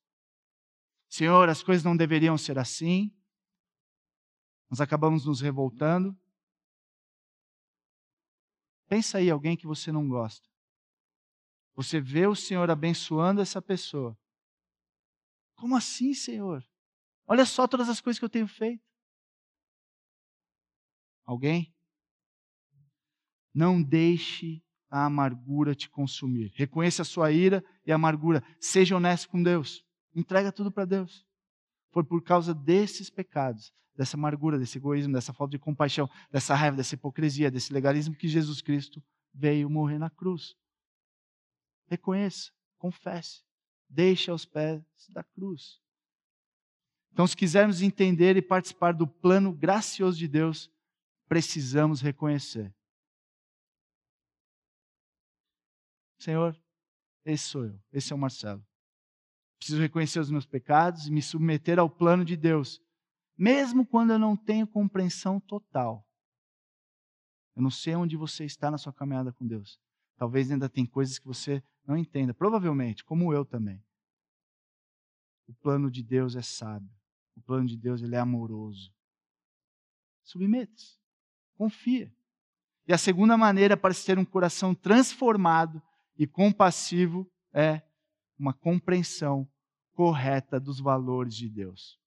[1.09, 3.11] Senhor, as coisas não deveriam ser assim.
[4.69, 6.15] Nós acabamos nos revoltando.
[8.89, 10.47] Pensa aí alguém que você não gosta.
[11.77, 14.19] Você vê o Senhor abençoando essa pessoa.
[15.55, 16.67] Como assim, Senhor?
[17.27, 18.83] Olha só todas as coisas que eu tenho feito.
[21.25, 21.75] Alguém?
[23.53, 26.53] Não deixe a amargura te consumir.
[26.55, 28.43] Reconheça a sua ira e amargura.
[28.59, 29.85] Seja honesto com Deus.
[30.15, 31.27] Entrega tudo para Deus.
[31.91, 36.77] Foi por causa desses pecados, dessa amargura, desse egoísmo, dessa falta de compaixão, dessa raiva,
[36.77, 39.03] dessa hipocrisia, desse legalismo que Jesus Cristo
[39.35, 40.55] veio morrer na cruz.
[41.89, 43.43] Reconheça, confesse,
[43.89, 45.81] deixe aos pés da cruz.
[47.13, 50.71] Então, se quisermos entender e participar do plano gracioso de Deus,
[51.27, 52.75] precisamos reconhecer.
[56.19, 56.61] Senhor,
[57.25, 58.65] esse sou eu, esse é o Marcelo.
[59.59, 62.83] Preciso reconhecer os meus pecados e me submeter ao plano de Deus,
[63.37, 66.07] mesmo quando eu não tenho compreensão total.
[67.55, 69.81] Eu não sei onde você está na sua caminhada com Deus.
[70.17, 73.83] Talvez ainda tem coisas que você não entenda, provavelmente, como eu também.
[75.49, 76.91] o plano de Deus é sábio.
[77.37, 78.93] O plano de Deus ele é amoroso.
[80.25, 80.99] Submeta-se.
[81.55, 82.13] Confia.
[82.89, 85.81] E a segunda maneira para se ter um coração transformado
[86.17, 87.83] e compassivo é
[88.39, 89.49] uma compreensão
[89.93, 91.99] correta dos valores de Deus.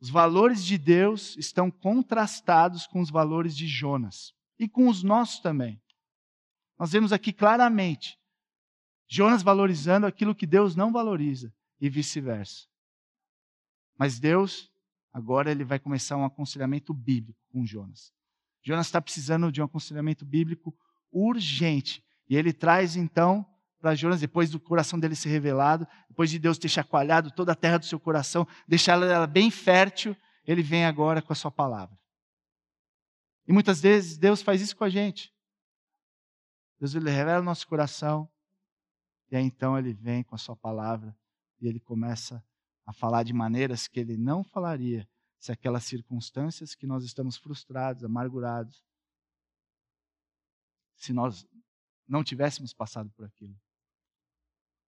[0.00, 5.40] Os valores de Deus estão contrastados com os valores de Jonas e com os nossos
[5.40, 5.80] também.
[6.78, 8.19] Nós vemos aqui claramente
[9.12, 12.68] Jonas valorizando aquilo que Deus não valoriza e vice-versa.
[13.98, 14.70] Mas Deus,
[15.12, 18.12] agora, ele vai começar um aconselhamento bíblico com Jonas.
[18.62, 20.72] Jonas está precisando de um aconselhamento bíblico
[21.10, 22.04] urgente.
[22.28, 23.44] E ele traz então
[23.80, 27.56] para Jonas, depois do coração dele ser revelado, depois de Deus ter chacoalhado toda a
[27.56, 31.98] terra do seu coração, deixá-la ela bem fértil, ele vem agora com a sua palavra.
[33.48, 35.34] E muitas vezes Deus faz isso com a gente.
[36.78, 38.30] Deus ele revela o nosso coração,
[39.30, 41.16] e aí então ele vem com a sua palavra
[41.60, 42.44] e ele começa
[42.84, 48.04] a falar de maneiras que ele não falaria se aquelas circunstâncias que nós estamos frustrados,
[48.04, 48.84] amargurados,
[50.96, 51.46] se nós
[52.06, 53.56] não tivéssemos passado por aquilo.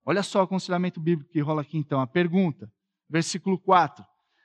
[0.05, 2.00] Olha só o aconselhamento bíblico que rola aqui então.
[2.00, 2.70] A pergunta,
[3.09, 4.05] versículo 4.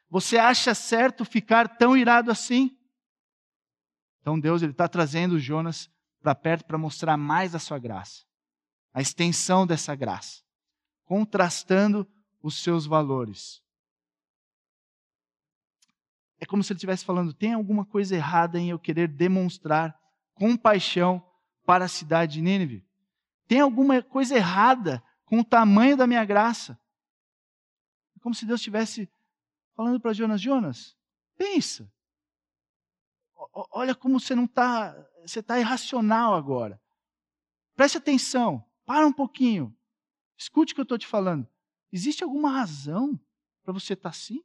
[0.09, 2.77] Você acha certo ficar tão irado assim?
[4.21, 5.89] Então Deus ele está trazendo Jonas
[6.21, 8.25] para perto para mostrar mais a sua graça,
[8.97, 10.41] a extensão dessa graça,
[11.05, 13.61] contrastando os seus valores.
[16.39, 19.95] É como se ele estivesse falando: tem alguma coisa errada em eu querer demonstrar
[20.33, 21.23] compaixão
[21.63, 22.83] para a cidade de Nínive?
[23.47, 26.75] Tem alguma coisa errada com o tamanho da minha graça.
[28.15, 29.07] É como se Deus estivesse
[29.75, 30.97] falando para Jonas: Jonas,
[31.37, 31.87] pensa.
[33.71, 36.81] Olha como você não está, você está irracional agora.
[37.75, 39.77] Preste atenção, para um pouquinho.
[40.37, 41.45] Escute o que eu estou te falando.
[41.91, 43.19] Existe alguma razão
[43.61, 44.41] para você estar tá assim?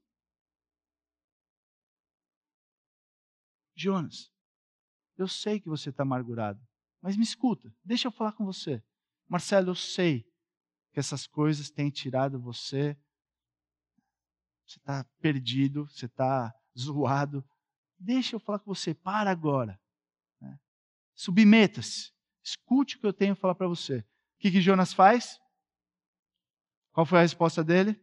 [3.75, 4.31] Jonas,
[5.17, 6.61] eu sei que você está amargurado,
[7.01, 8.83] mas me escuta, deixa eu falar com você.
[9.29, 10.29] Marcelo, eu sei
[10.93, 12.99] que essas coisas têm tirado você.
[14.67, 17.45] Você está perdido, você está zoado.
[17.99, 19.81] Deixa eu falar com você, para agora.
[20.41, 20.59] Né?
[21.15, 24.05] Submeta-se, escute o que eu tenho a falar para você.
[24.43, 25.41] Que, que Jonas faz?
[26.91, 27.97] Qual foi a resposta dele?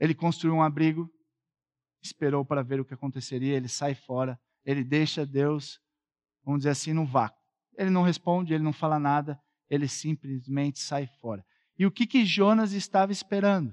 [0.00, 1.08] Ele construiu um abrigo,
[2.02, 5.80] esperou para ver o que aconteceria, ele sai fora, ele deixa Deus,
[6.42, 7.40] vamos dizer assim, no vácuo.
[7.78, 11.46] Ele não responde, ele não fala nada, ele simplesmente sai fora.
[11.78, 13.72] E o que, que Jonas estava esperando?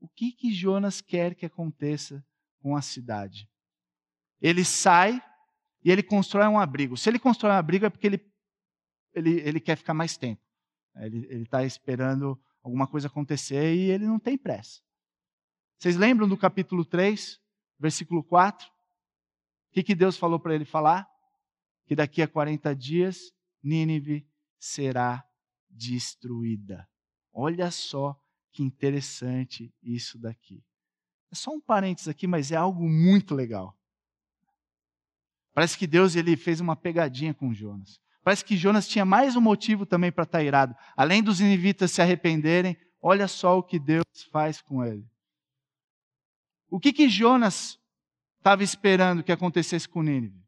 [0.00, 2.26] O que, que Jonas quer que aconteça
[2.58, 3.48] com a cidade?
[4.40, 5.22] Ele sai
[5.84, 6.96] e ele constrói um abrigo.
[6.96, 8.29] Se ele constrói um abrigo é porque ele,
[9.14, 10.42] ele, ele quer ficar mais tempo.
[10.96, 14.80] Ele está esperando alguma coisa acontecer e ele não tem pressa.
[15.78, 17.40] Vocês lembram do capítulo 3,
[17.78, 18.68] versículo 4?
[18.68, 21.08] O que, que Deus falou para ele falar?
[21.86, 24.26] Que daqui a 40 dias Nínive
[24.58, 25.24] será
[25.68, 26.88] destruída.
[27.32, 28.20] Olha só
[28.52, 30.62] que interessante isso daqui.
[31.30, 33.78] É só um parênteses aqui, mas é algo muito legal.
[35.52, 38.00] Parece que Deus ele fez uma pegadinha com Jonas.
[38.22, 40.74] Parece que Jonas tinha mais um motivo também para estar tá irado.
[40.96, 45.04] Além dos inivitas se arrependerem, olha só o que Deus faz com ele.
[46.68, 47.78] O que, que Jonas
[48.38, 50.40] estava esperando que acontecesse com Nínive?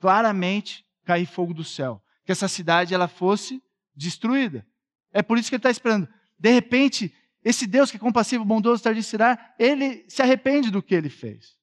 [0.00, 2.02] Claramente, cair fogo do céu.
[2.24, 3.62] Que essa cidade ela fosse
[3.94, 4.66] destruída.
[5.12, 6.08] É por isso que ele está esperando.
[6.38, 11.10] De repente, esse Deus que é compassivo, bondoso, tardicerá, ele se arrepende do que ele
[11.10, 11.56] fez.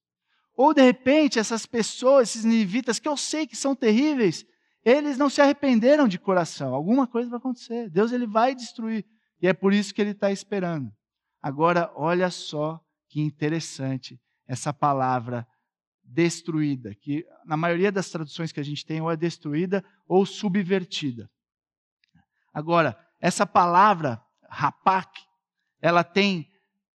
[0.56, 4.46] Ou de repente, essas pessoas, esses nivitas, que eu sei que são terríveis,
[4.84, 6.74] eles não se arrependeram de coração.
[6.74, 7.90] Alguma coisa vai acontecer.
[7.90, 9.06] Deus ele vai destruir.
[9.42, 10.92] E é por isso que ele está esperando.
[11.42, 15.48] Agora, olha só que interessante essa palavra
[16.04, 21.30] destruída, que na maioria das traduções que a gente tem, ou é destruída ou subvertida.
[22.54, 25.22] Agora, essa palavra rapak,
[25.80, 26.52] ela tem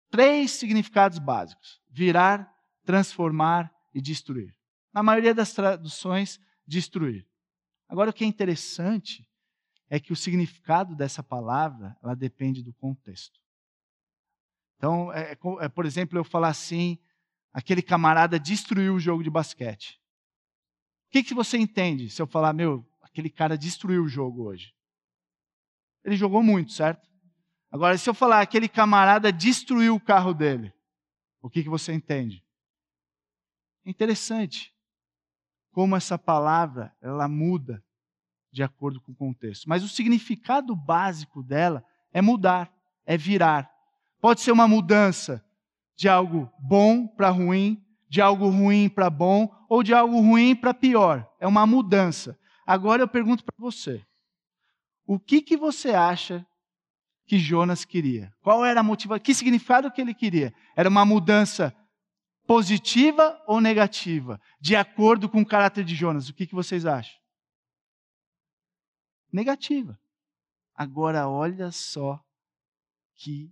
[0.09, 2.51] três significados básicos: virar,
[2.83, 4.53] transformar e destruir.
[4.93, 7.25] Na maioria das traduções, destruir.
[7.95, 9.25] Agora, o que é interessante
[9.89, 13.39] é que o significado dessa palavra ela depende do contexto.
[14.75, 16.99] Então, é, é, é por exemplo, eu falar assim:
[17.53, 19.97] aquele camarada destruiu o jogo de basquete.
[21.07, 24.75] O que, que você entende se eu falar, meu, aquele cara destruiu o jogo hoje?
[26.03, 27.09] Ele jogou muito, certo?
[27.71, 30.73] Agora, se eu falar aquele camarada destruiu o carro dele,
[31.41, 32.43] o que, que você entende?
[33.85, 34.74] Interessante
[35.75, 37.83] como essa palavra ela muda
[38.49, 39.67] de acordo com o contexto.
[39.67, 42.71] Mas o significado básico dela é mudar,
[43.05, 43.69] é virar.
[44.21, 45.43] Pode ser uma mudança
[45.93, 50.73] de algo bom para ruim, de algo ruim para bom, ou de algo ruim para
[50.73, 51.29] pior.
[51.41, 52.39] É uma mudança.
[52.65, 54.01] Agora eu pergunto para você:
[55.05, 56.47] o que, que você acha
[57.27, 58.33] que Jonas queria?
[58.41, 59.21] Qual era a motivação?
[59.21, 60.53] Que significado que ele queria?
[60.73, 61.75] Era uma mudança
[62.45, 64.39] positiva ou negativa?
[64.59, 67.19] De acordo com o caráter de Jonas, o que, que vocês acham?
[69.31, 69.99] Negativa.
[70.73, 72.23] Agora olha só
[73.15, 73.51] que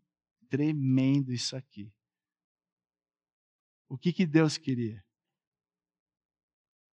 [0.49, 1.91] tremendo isso aqui.
[3.87, 5.03] O que, que Deus queria?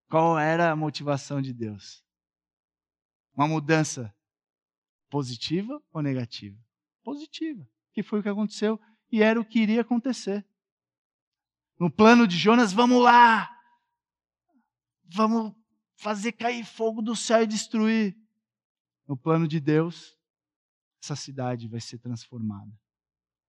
[0.10, 2.04] Qual era a motivação de Deus?
[3.34, 4.14] Uma mudança
[5.10, 6.58] positiva ou negativa?
[7.04, 8.80] Positiva, que foi o que aconteceu
[9.12, 10.46] e era o que iria acontecer.
[11.80, 13.50] No plano de Jonas, vamos lá!
[15.06, 15.54] Vamos
[15.96, 18.18] fazer cair fogo do céu e destruir.
[19.08, 20.18] No plano de Deus,
[21.02, 22.72] essa cidade vai ser transformada.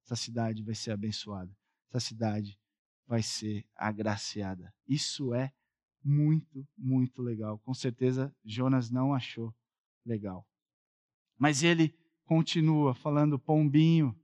[0.05, 1.51] Essa cidade vai ser abençoada.
[1.91, 2.59] Essa cidade
[3.07, 4.73] vai ser agraciada.
[4.87, 5.53] Isso é
[6.05, 7.59] muito, muito legal.
[7.61, 9.55] Com certeza Jonas não achou
[10.05, 10.47] legal.
[11.37, 14.19] Mas ele continua falando, pombinho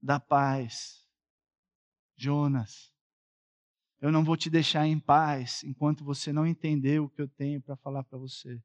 [0.00, 1.06] da paz.
[2.16, 2.95] Jonas,
[4.06, 7.60] eu não vou te deixar em paz enquanto você não entender o que eu tenho
[7.60, 8.60] para falar para você.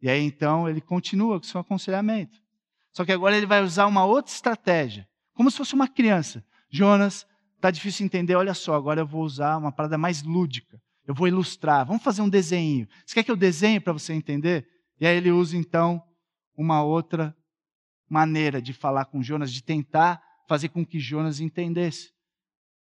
[0.00, 2.38] E aí então ele continua com seu aconselhamento.
[2.92, 6.42] Só que agora ele vai usar uma outra estratégia, como se fosse uma criança.
[6.70, 7.26] Jonas,
[7.60, 10.80] tá difícil entender, olha só, agora eu vou usar uma parada mais lúdica.
[11.06, 12.88] Eu vou ilustrar, vamos fazer um desenho.
[13.04, 14.66] Você quer que eu desenhe para você entender?
[14.98, 16.02] E aí ele usa então
[16.56, 17.36] uma outra
[18.08, 22.13] maneira de falar com Jonas, de tentar fazer com que Jonas entendesse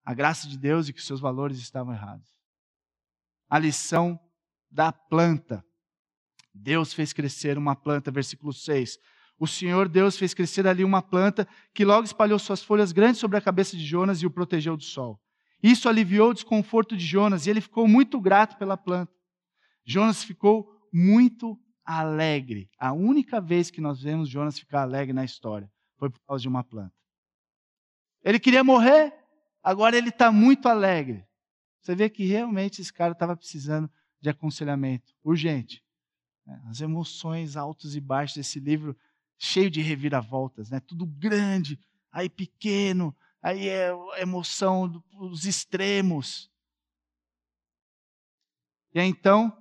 [0.05, 2.28] a graça de Deus e que seus valores estavam errados.
[3.48, 4.18] A lição
[4.70, 5.64] da planta.
[6.55, 8.98] Deus fez crescer uma planta, versículo 6.
[9.38, 13.38] O Senhor Deus fez crescer ali uma planta que logo espalhou suas folhas grandes sobre
[13.38, 15.20] a cabeça de Jonas e o protegeu do sol.
[15.62, 19.12] Isso aliviou o desconforto de Jonas e ele ficou muito grato pela planta.
[19.84, 22.70] Jonas ficou muito alegre.
[22.78, 26.48] A única vez que nós vemos Jonas ficar alegre na história foi por causa de
[26.48, 26.94] uma planta.
[28.22, 29.12] Ele queria morrer,
[29.62, 31.26] agora ele está muito alegre.
[31.80, 33.90] Você vê que realmente esse cara estava precisando
[34.20, 35.82] de aconselhamento urgente.
[36.46, 36.62] Né?
[36.66, 38.96] As emoções altos e baixos desse livro,
[39.38, 40.80] cheio de reviravoltas, né?
[40.80, 41.78] tudo grande,
[42.12, 46.50] aí pequeno, aí é emoção dos extremos.
[48.92, 49.56] E aí então,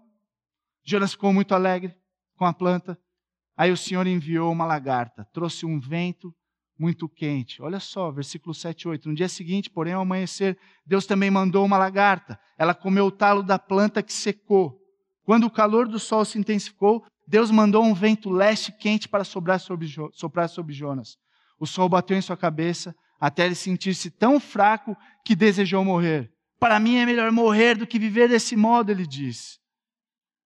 [0.84, 1.96] Jonas ficou muito alegre
[2.36, 3.00] com a planta.
[3.56, 6.36] Aí o Senhor enviou uma lagarta, trouxe um vento
[6.80, 7.62] muito quente.
[7.62, 9.10] Olha só, versículo 7 e 8.
[9.10, 12.40] No dia seguinte, porém, ao amanhecer, Deus também mandou uma lagarta.
[12.58, 14.80] Ela comeu o talo da planta que secou.
[15.24, 19.60] Quando o calor do sol se intensificou, Deus mandou um vento leste quente para soprar
[19.60, 21.18] sobre, soprar sobre Jonas.
[21.60, 26.32] O sol bateu em sua cabeça, até ele sentir-se tão fraco que desejou morrer.
[26.58, 29.60] Para mim é melhor morrer do que viver desse modo, ele disse.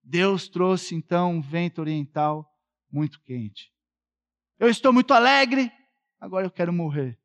[0.04, 2.46] Deus trouxe então um vento oriental
[2.92, 3.72] muito quente.
[4.60, 5.72] Eu estou muito alegre,
[6.24, 7.20] agora eu quero morrer.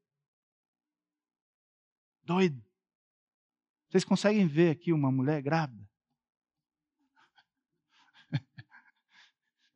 [2.25, 2.61] Doido.
[3.89, 5.89] Vocês conseguem ver aqui uma mulher grávida?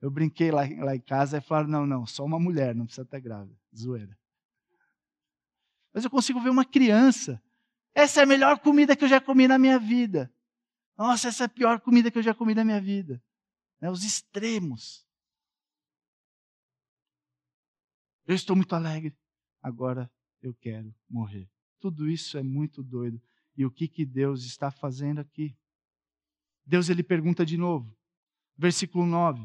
[0.02, 3.04] Eu brinquei lá, lá em casa e falaram: não, não, só uma mulher, não precisa
[3.04, 3.56] estar grávida.
[3.74, 4.18] Zoeira.
[5.94, 7.40] Mas eu consigo ver uma criança.
[7.94, 10.34] Essa é a melhor comida que eu já comi na minha vida.
[10.98, 13.22] Nossa, essa é a pior comida que eu já comi na minha vida.
[13.80, 15.06] É, os extremos.
[18.26, 19.16] Eu estou muito alegre,
[19.62, 20.10] agora
[20.40, 21.48] eu quero morrer.
[21.80, 23.20] Tudo isso é muito doido.
[23.56, 25.56] E o que, que Deus está fazendo aqui?
[26.64, 27.96] Deus ele pergunta de novo,
[28.56, 29.44] versículo 9: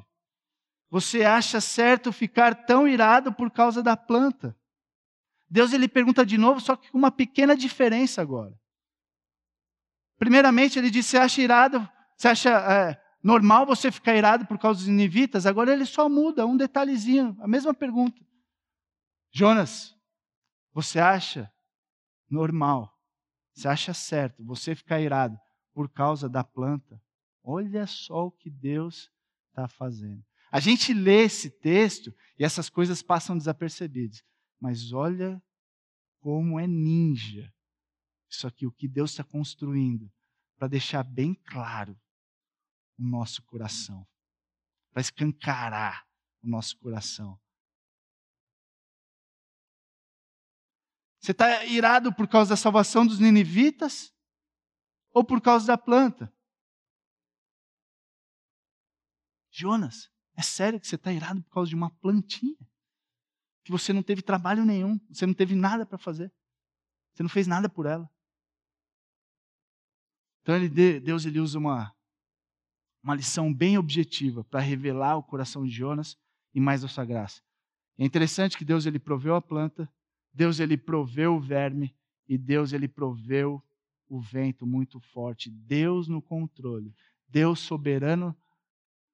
[0.89, 4.55] Você acha certo ficar tão irado por causa da planta?
[5.49, 8.57] Deus ele pergunta de novo, só que com uma pequena diferença agora.
[10.17, 11.89] Primeiramente, ele disse: Você acha irado?
[12.15, 15.45] Você acha é, normal você ficar irado por causa dos ninivitas?
[15.45, 18.26] Agora ele só muda um detalhezinho, a mesma pergunta.
[19.31, 19.95] Jonas,
[20.73, 21.51] você acha
[22.29, 22.97] normal,
[23.53, 25.37] você acha certo você ficar irado
[25.73, 27.01] por causa da planta?
[27.43, 29.11] Olha só o que Deus
[29.49, 30.23] está fazendo.
[30.51, 34.23] A gente lê esse texto e essas coisas passam desapercebidas.
[34.59, 35.41] Mas olha
[36.19, 37.53] como é ninja
[38.29, 40.11] isso aqui, o que Deus está construindo,
[40.57, 41.99] para deixar bem claro
[42.97, 44.05] o nosso coração,
[44.91, 46.05] para escancarar
[46.41, 47.39] o nosso coração.
[51.19, 54.13] Você está irado por causa da salvação dos ninivitas
[55.13, 56.33] ou por causa da planta?
[59.51, 62.57] Jonas, é sério que você está irado por causa de uma plantinha?
[63.67, 66.31] que você não teve trabalho nenhum, você não teve nada para fazer.
[67.13, 68.09] Você não fez nada por ela.
[70.41, 70.69] Então ele,
[71.01, 71.93] Deus ele usa uma,
[73.03, 76.17] uma lição bem objetiva para revelar o coração de Jonas
[76.53, 77.41] e mais a sua graça.
[77.97, 79.93] É interessante que Deus ele proveu a planta,
[80.37, 81.95] Deus ele proveu o verme
[82.29, 83.59] e Deus ele proveu
[84.07, 85.49] o vento muito forte.
[85.49, 86.93] Deus no controle,
[87.27, 88.37] Deus soberano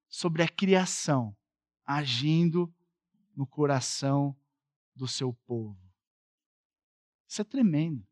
[0.06, 1.34] sobre a criação,
[1.82, 2.70] agindo
[3.34, 4.36] no coração
[4.94, 5.80] do seu povo.
[7.26, 8.06] Isso é tremendo.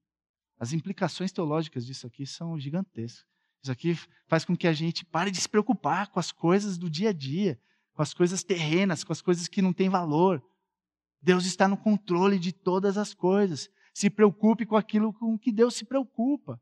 [0.58, 3.26] As implicações teológicas disso aqui são gigantescas.
[3.62, 3.94] Isso aqui
[4.26, 7.12] faz com que a gente pare de se preocupar com as coisas do dia a
[7.12, 7.60] dia,
[7.92, 10.42] com as coisas terrenas, com as coisas que não têm valor.
[11.22, 13.70] Deus está no controle de todas as coisas.
[13.94, 16.60] Se preocupe com aquilo com que Deus se preocupa.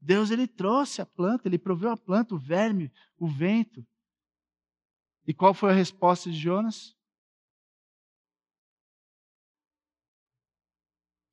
[0.00, 3.84] Deus ele trouxe a planta, ele proveu a planta, o verme, o vento.
[5.26, 6.96] E qual foi a resposta de Jonas?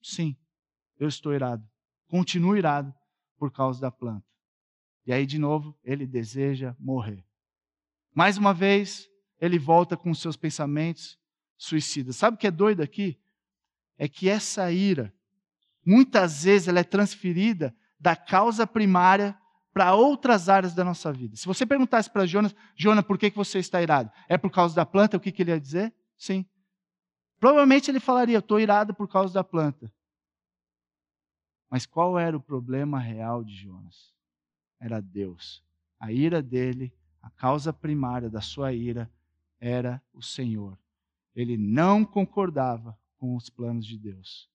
[0.01, 0.35] Sim,
[0.97, 1.67] eu estou irado.
[2.07, 2.93] Continuo irado
[3.37, 4.25] por causa da planta.
[5.05, 7.23] E aí, de novo, ele deseja morrer.
[8.11, 9.07] Mais uma vez,
[9.39, 11.19] ele volta com seus pensamentos
[11.57, 12.15] suicidas.
[12.15, 13.19] Sabe o que é doido aqui?
[13.97, 15.13] É que essa ira,
[15.85, 19.37] muitas vezes, ela é transferida da causa primária
[19.73, 21.35] para outras áreas da nossa vida.
[21.35, 24.09] Se você perguntasse para Jonas, Jonas, por que, que você está irado?
[24.29, 25.17] É por causa da planta?
[25.17, 25.93] O que, ele ia dizer?
[26.17, 26.45] Sim.
[27.39, 29.91] Provavelmente ele falaria, estou irado por causa da planta.
[31.69, 34.13] Mas qual era o problema real de Jonas?
[34.79, 35.61] Era Deus.
[35.99, 39.11] A ira dele, a causa primária da sua ira,
[39.59, 40.77] era o Senhor.
[41.35, 44.49] Ele não concordava com os planos de Deus.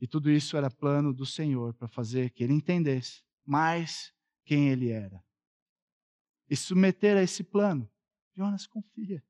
[0.00, 4.14] E tudo isso era plano do Senhor para fazer que ele entendesse mais
[4.44, 5.24] quem ele era.
[6.48, 7.90] E submeter a esse plano.
[8.36, 9.24] Jonas confia.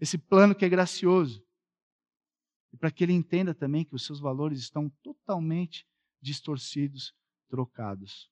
[0.00, 1.46] Esse plano que é gracioso.
[2.72, 5.86] E para que ele entenda também que os seus valores estão totalmente
[6.20, 7.14] distorcidos,
[7.48, 8.28] trocados.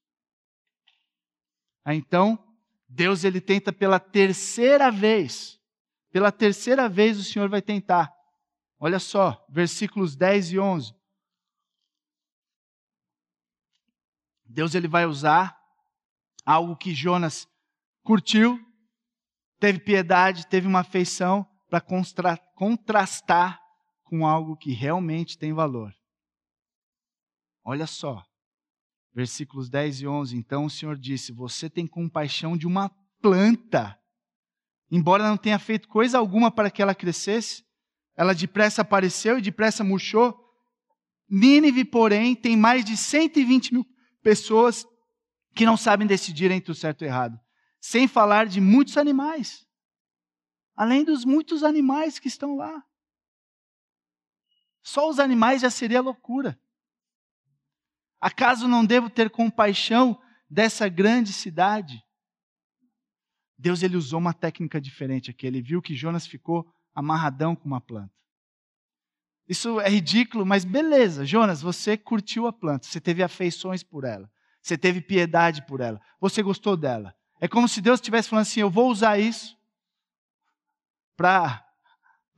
[1.84, 2.51] Aí então,
[2.94, 5.58] Deus ele tenta pela terceira vez.
[6.10, 8.12] Pela terceira vez o Senhor vai tentar.
[8.78, 10.94] Olha só, versículos 10 e 11.
[14.44, 15.58] Deus ele vai usar
[16.44, 17.48] algo que Jonas
[18.02, 18.60] curtiu,
[19.58, 21.80] teve piedade, teve uma afeição para
[22.54, 23.58] contrastar
[24.04, 25.94] com algo que realmente tem valor.
[27.64, 28.22] Olha só,
[29.14, 30.36] versículos 10 e 11.
[30.36, 32.90] Então o Senhor disse: Você tem compaixão de uma
[33.20, 33.98] planta,
[34.90, 37.64] embora não tenha feito coisa alguma para que ela crescesse,
[38.16, 40.38] ela depressa apareceu e depressa murchou.
[41.28, 43.86] Nínive, porém, tem mais de 120 mil
[44.22, 44.86] pessoas
[45.54, 47.38] que não sabem decidir entre o certo e o errado.
[47.80, 49.66] Sem falar de muitos animais.
[50.76, 52.82] Além dos muitos animais que estão lá.
[54.82, 56.58] Só os animais já seria loucura.
[58.22, 60.16] Acaso não devo ter compaixão
[60.48, 62.00] dessa grande cidade?
[63.58, 65.44] Deus ele usou uma técnica diferente aqui.
[65.44, 68.14] Ele viu que Jonas ficou amarradão com uma planta.
[69.48, 74.30] Isso é ridículo, mas beleza, Jonas, você curtiu a planta, você teve afeições por ela,
[74.62, 77.12] você teve piedade por ela, você gostou dela.
[77.40, 79.58] É como se Deus estivesse falando assim: eu vou usar isso
[81.16, 81.60] para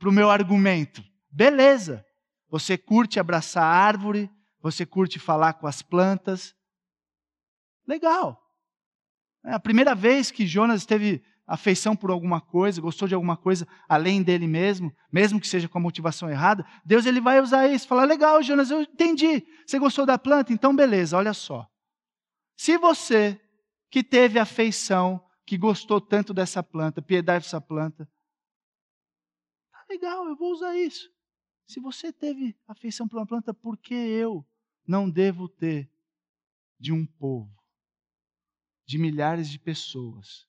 [0.03, 1.03] o meu argumento.
[1.29, 2.03] Beleza,
[2.49, 4.31] você curte abraçar a árvore,
[4.65, 6.55] você curte falar com as plantas.
[7.87, 8.41] Legal.
[9.45, 13.67] É a primeira vez que Jonas esteve afeição por alguma coisa, gostou de alguma coisa
[13.87, 17.87] além dele mesmo, mesmo que seja com a motivação errada, Deus ele vai usar isso,
[17.87, 19.45] falar: legal, Jonas, eu entendi.
[19.67, 20.51] Você gostou da planta?
[20.51, 21.69] Então beleza, olha só.
[22.57, 23.39] Se você
[23.91, 28.09] que teve afeição, que gostou tanto dessa planta, piedade dessa planta,
[29.71, 31.07] tá legal, eu vou usar isso.
[31.67, 34.43] Se você teve afeição por uma planta, por que eu
[34.87, 35.91] não devo ter
[36.79, 37.53] de um povo,
[38.85, 40.47] de milhares de pessoas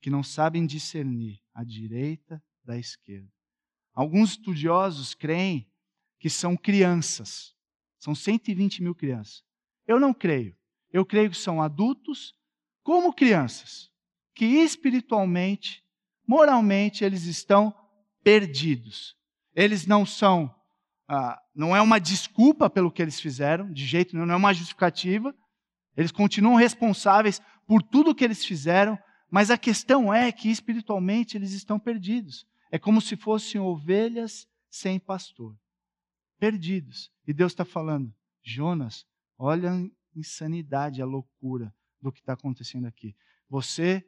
[0.00, 3.32] que não sabem discernir a direita da esquerda.
[3.92, 5.66] Alguns estudiosos creem
[6.18, 7.54] que são crianças,
[7.98, 9.44] são 120 mil crianças.
[9.86, 10.56] Eu não creio.
[10.92, 12.34] Eu creio que são adultos
[12.82, 13.90] como crianças,
[14.34, 15.84] que espiritualmente,
[16.26, 17.74] moralmente, eles estão
[18.22, 19.16] perdidos.
[19.54, 20.54] Eles não são,
[21.08, 24.54] ah, não é uma desculpa pelo que eles fizeram, de jeito nenhum, não é uma
[24.54, 25.34] justificativa.
[25.96, 28.98] Eles continuam responsáveis por tudo o que eles fizeram,
[29.30, 32.46] mas a questão é que espiritualmente eles estão perdidos.
[32.70, 35.56] É como se fossem ovelhas sem pastor.
[36.38, 37.10] Perdidos.
[37.26, 39.06] E Deus está falando, Jonas,
[39.38, 43.14] olha a insanidade, a loucura do que está acontecendo aqui.
[43.48, 44.04] Você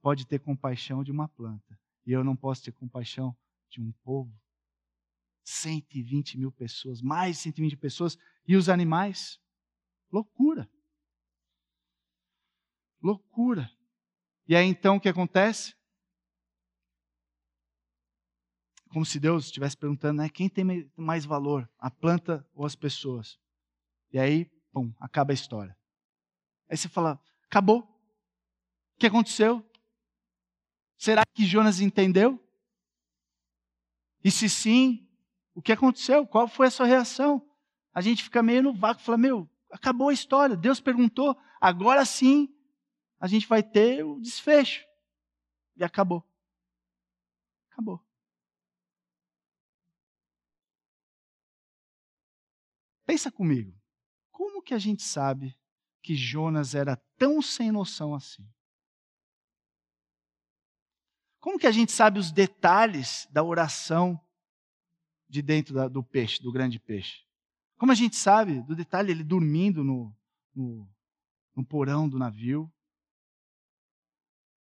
[0.00, 3.36] pode ter compaixão de uma planta e eu não posso ter compaixão
[3.68, 4.32] de um povo?
[5.48, 9.40] 120 mil pessoas, mais de 120 pessoas, e os animais?
[10.12, 10.68] Loucura.
[13.02, 13.70] Loucura.
[14.46, 15.74] E aí então o que acontece?
[18.90, 23.38] Como se Deus estivesse perguntando, né, quem tem mais valor, a planta ou as pessoas?
[24.10, 25.76] E aí, pum, acaba a história.
[26.68, 27.80] Aí você fala, acabou.
[27.80, 29.64] O que aconteceu?
[30.96, 32.42] Será que Jonas entendeu?
[34.24, 35.07] E se sim,
[35.58, 36.24] o que aconteceu?
[36.24, 37.44] Qual foi a sua reação?
[37.92, 40.56] A gente fica meio no vácuo, fala, meu, acabou a história.
[40.56, 42.48] Deus perguntou, agora sim
[43.18, 44.86] a gente vai ter o desfecho.
[45.76, 46.24] E acabou.
[47.72, 48.00] Acabou.
[53.04, 53.76] Pensa comigo.
[54.30, 55.58] Como que a gente sabe
[56.00, 58.48] que Jonas era tão sem noção assim?
[61.40, 64.24] Como que a gente sabe os detalhes da oração
[65.28, 67.22] de dentro da, do peixe, do grande peixe?
[67.76, 70.14] Como a gente sabe do detalhe ele dormindo no,
[70.54, 70.88] no,
[71.54, 72.72] no porão do navio?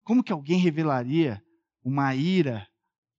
[0.04, 1.44] Como que alguém revelaria
[1.84, 2.68] uma ira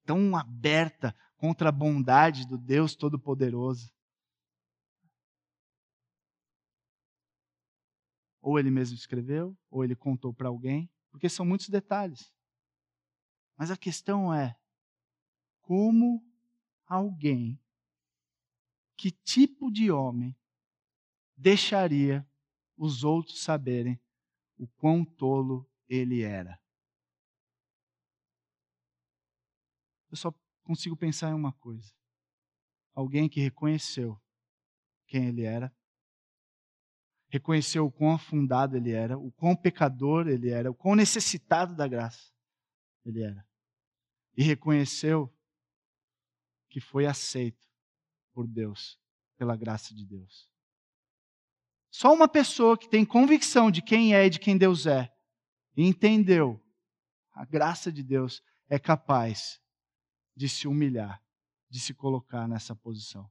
[0.04, 3.92] tão aberta contra a bondade do Deus Todo-Poderoso?
[8.40, 12.32] Ou ele mesmo escreveu, ou ele contou para alguém, porque são muitos detalhes.
[13.56, 14.56] Mas a questão é:
[15.62, 16.24] como
[16.86, 17.60] alguém,
[18.96, 20.34] que tipo de homem,
[21.36, 22.26] deixaria
[22.76, 24.00] os outros saberem
[24.56, 26.58] o quão tolo ele era?
[30.10, 30.34] eu só
[30.64, 31.92] consigo pensar em uma coisa:
[32.94, 34.20] alguém que reconheceu
[35.06, 35.74] quem ele era,
[37.28, 41.86] reconheceu o quão afundado ele era, o quão pecador ele era, o quão necessitado da
[41.86, 42.32] graça
[43.04, 43.46] ele era,
[44.36, 45.32] e reconheceu
[46.76, 47.66] que foi aceito
[48.34, 49.00] por Deus,
[49.38, 50.46] pela graça de Deus.
[51.90, 55.10] Só uma pessoa que tem convicção de quem é e de quem Deus é,
[55.74, 56.62] e entendeu
[57.32, 59.58] a graça de Deus, é capaz
[60.36, 61.24] de se humilhar,
[61.70, 63.26] de se colocar nessa posição.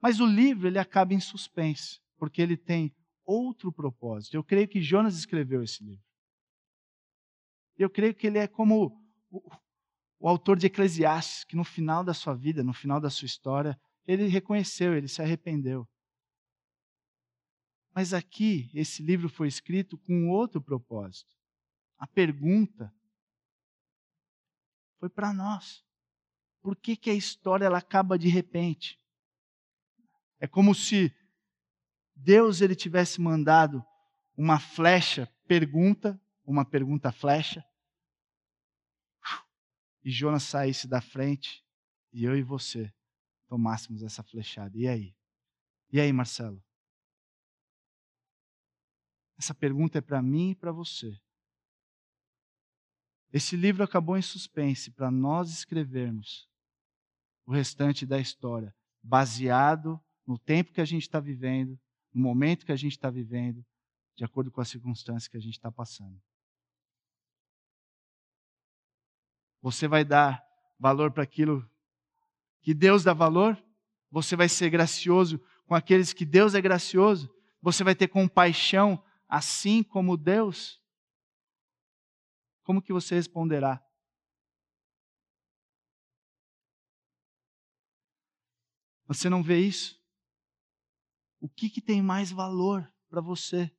[0.00, 4.38] Mas o livro ele acaba em suspense, porque ele tem outro propósito.
[4.38, 6.06] Eu creio que Jonas escreveu esse livro.
[7.76, 9.06] Eu creio que ele é como
[10.20, 13.80] o, autor de Eclesiastes, que no final da sua vida, no final da sua história,
[14.06, 15.88] ele reconheceu, ele se arrependeu.
[17.94, 21.34] Mas aqui, esse livro foi escrito com outro propósito.
[21.98, 22.94] A pergunta
[24.98, 25.84] foi para nós.
[26.62, 28.98] Por que, que a história ela acaba de repente?
[30.38, 31.14] É como se
[32.14, 33.84] Deus ele tivesse mandado
[34.36, 37.64] uma flecha, pergunta, uma pergunta flecha,
[40.02, 41.64] e Jonas saísse da frente
[42.12, 42.92] e eu e você
[43.46, 44.76] tomássemos essa flechada.
[44.76, 45.14] E aí?
[45.92, 46.62] E aí, Marcelo?
[49.36, 51.18] Essa pergunta é para mim e para você.
[53.32, 56.48] Esse livro acabou em suspense para nós escrevermos
[57.46, 61.78] o restante da história, baseado no tempo que a gente está vivendo,
[62.12, 63.64] no momento que a gente está vivendo,
[64.16, 66.20] de acordo com as circunstâncias que a gente está passando.
[69.62, 70.42] Você vai dar
[70.78, 71.68] valor para aquilo
[72.62, 73.62] que Deus dá valor?
[74.10, 77.32] Você vai ser gracioso com aqueles que Deus é gracioso?
[77.62, 80.80] Você vai ter compaixão assim como Deus?
[82.62, 83.84] Como que você responderá?
[89.06, 90.00] Você não vê isso?
[91.40, 93.70] O que, que tem mais valor para você?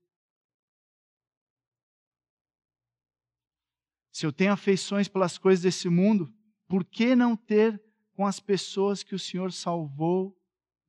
[4.22, 6.32] Se eu tenho afeições pelas coisas desse mundo,
[6.68, 10.40] por que não ter com as pessoas que o Senhor salvou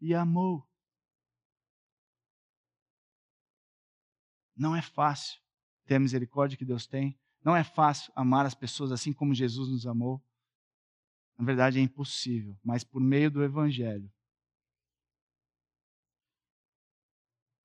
[0.03, 0.69] e amou?
[4.55, 5.41] Não é fácil
[5.87, 7.19] ter a misericórdia que Deus tem.
[7.43, 10.23] Não é fácil amar as pessoas assim como Jesus nos amou.
[11.39, 14.13] Na verdade, é impossível, mas por meio do Evangelho,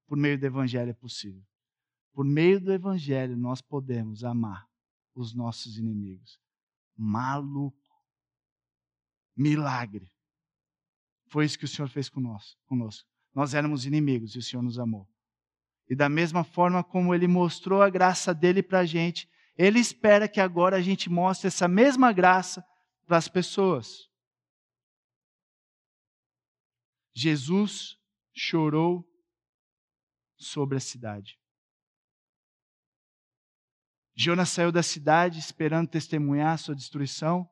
[0.07, 1.45] por meio do Evangelho é possível.
[2.13, 4.66] Por meio do Evangelho nós podemos amar
[5.21, 6.39] os nossos inimigos.
[6.95, 7.77] Maluco.
[9.35, 10.09] Milagre.
[11.27, 12.57] Foi isso que o Senhor fez conosco.
[13.33, 15.07] Nós éramos inimigos e o Senhor nos amou.
[15.89, 20.27] E da mesma forma como Ele mostrou a graça dele para a gente, Ele espera
[20.27, 22.65] que agora a gente mostre essa mesma graça
[23.05, 24.09] para as pessoas.
[27.13, 27.97] Jesus
[28.33, 29.07] chorou
[30.37, 31.39] sobre a cidade.
[34.19, 37.47] Jonas saiu da cidade esperando testemunhar sua destruição,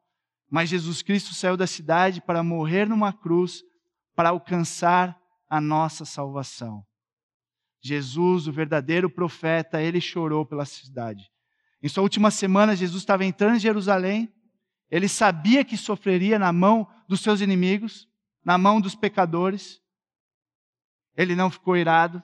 [0.50, 3.62] mas Jesus Cristo saiu da cidade para morrer numa cruz
[4.16, 5.16] para alcançar
[5.48, 6.84] a nossa salvação.
[7.80, 11.30] Jesus, o verdadeiro profeta, ele chorou pela cidade.
[11.84, 14.34] Em sua última semana, Jesus estava entrando em Jerusalém,
[14.90, 18.08] ele sabia que sofreria na mão dos seus inimigos,
[18.44, 19.80] na mão dos pecadores.
[21.16, 22.24] Ele não ficou irado,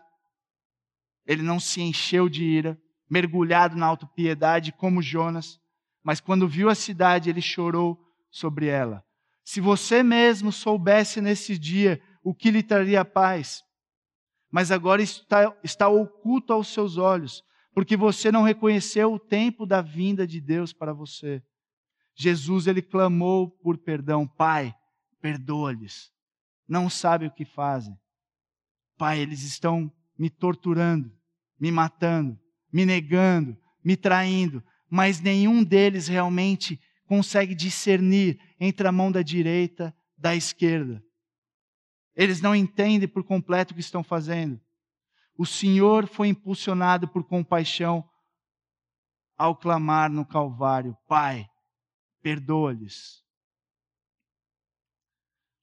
[1.28, 2.82] ele não se encheu de ira,
[3.12, 5.60] mergulhado na autopiedade como Jonas,
[6.02, 8.00] mas quando viu a cidade, ele chorou
[8.32, 9.04] sobre ela.
[9.44, 13.64] Se você mesmo soubesse nesse dia o que lhe traria paz,
[14.50, 17.44] mas agora está, está oculto aos seus olhos,
[17.74, 21.44] porque você não reconheceu o tempo da vinda de Deus para você.
[22.16, 24.26] Jesus, ele clamou por perdão.
[24.26, 24.74] Pai,
[25.22, 26.12] perdoa-lhes.
[26.68, 27.98] Não sabe o que fazem.
[28.98, 31.12] Pai, eles estão me torturando,
[31.60, 32.41] me matando
[32.72, 39.96] me negando, me traindo, mas nenhum deles realmente consegue discernir entre a mão da direita
[40.18, 41.04] da esquerda.
[42.16, 44.60] Eles não entendem por completo o que estão fazendo.
[45.38, 48.08] O Senhor foi impulsionado por compaixão
[49.38, 51.50] ao clamar no Calvário: Pai,
[52.22, 53.24] perdoa-lhes.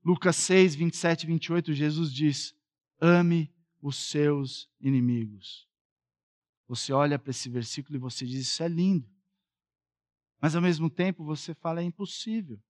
[0.05, 2.55] Lucas 6, 27 e 28, Jesus diz:
[3.01, 5.68] Ame os seus inimigos.
[6.69, 9.09] Você olha para esse versículo e você diz: Isso é lindo.
[10.41, 12.61] Mas ao mesmo tempo você fala: É impossível.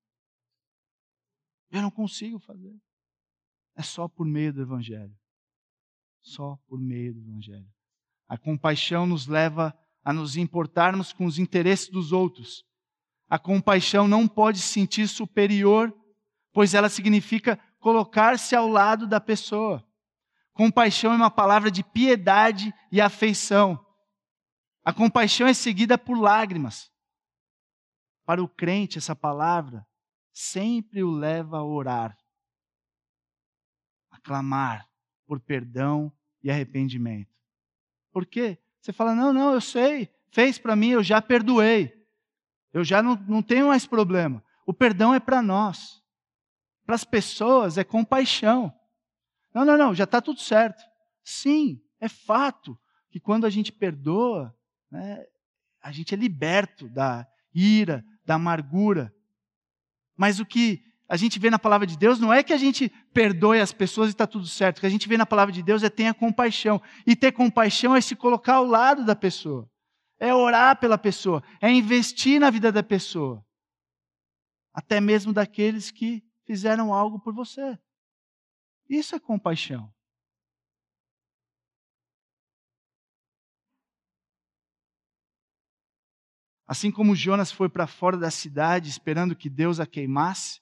[1.70, 2.74] Eu não consigo fazer.
[3.76, 5.14] É só por meio do Evangelho.
[6.22, 7.68] Só por meio do Evangelho.
[8.28, 12.64] A compaixão nos leva a nos importarmos com os interesses dos outros.
[13.28, 15.94] A compaixão não pode se sentir superior,
[16.52, 19.86] pois ela significa colocar-se ao lado da pessoa.
[20.52, 23.78] Compaixão é uma palavra de piedade e afeição.
[24.88, 26.90] A compaixão é seguida por lágrimas.
[28.24, 29.86] Para o crente, essa palavra
[30.32, 32.16] sempre o leva a orar,
[34.10, 34.88] a clamar
[35.26, 36.10] por perdão
[36.42, 37.30] e arrependimento.
[38.10, 38.56] Por quê?
[38.80, 41.92] Você fala: não, não, eu sei, fez para mim, eu já perdoei,
[42.72, 44.42] eu já não, não tenho mais problema.
[44.64, 46.02] O perdão é para nós,
[46.86, 48.74] para as pessoas é compaixão.
[49.52, 50.82] Não, não, não, já está tudo certo.
[51.22, 52.80] Sim, é fato
[53.10, 54.57] que quando a gente perdoa,
[54.90, 55.24] né,
[55.82, 59.12] a gente é liberto da ira, da amargura.
[60.16, 62.90] Mas o que a gente vê na palavra de Deus não é que a gente
[63.14, 64.78] perdoe as pessoas e está tudo certo.
[64.78, 66.82] O que a gente vê na palavra de Deus é tenha compaixão.
[67.06, 69.70] E ter compaixão é se colocar ao lado da pessoa.
[70.20, 71.42] É orar pela pessoa.
[71.60, 73.42] É investir na vida da pessoa.
[74.74, 77.78] Até mesmo daqueles que fizeram algo por você.
[78.88, 79.92] Isso é compaixão.
[86.68, 90.60] Assim como Jonas foi para fora da cidade esperando que Deus a queimasse,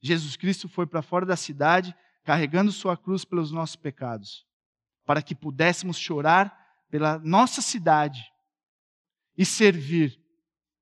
[0.00, 4.46] Jesus Cristo foi para fora da cidade carregando sua cruz pelos nossos pecados,
[5.04, 6.56] para que pudéssemos chorar
[6.88, 8.22] pela nossa cidade
[9.36, 10.16] e servir,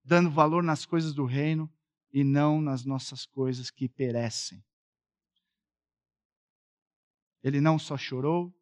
[0.05, 1.73] dando valor nas coisas do reino
[2.13, 4.63] e não nas nossas coisas que perecem.
[7.43, 8.55] Ele não só chorou,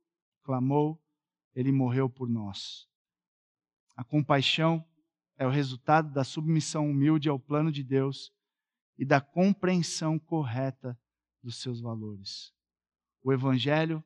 [0.44, 1.02] clamou,
[1.56, 2.88] ele morreu por nós.
[3.96, 4.84] A compaixão
[5.38, 8.32] é o resultado da submissão humilde ao plano de Deus
[8.98, 10.98] e da compreensão correta
[11.42, 12.52] dos seus valores.
[13.22, 14.02] O Evangelho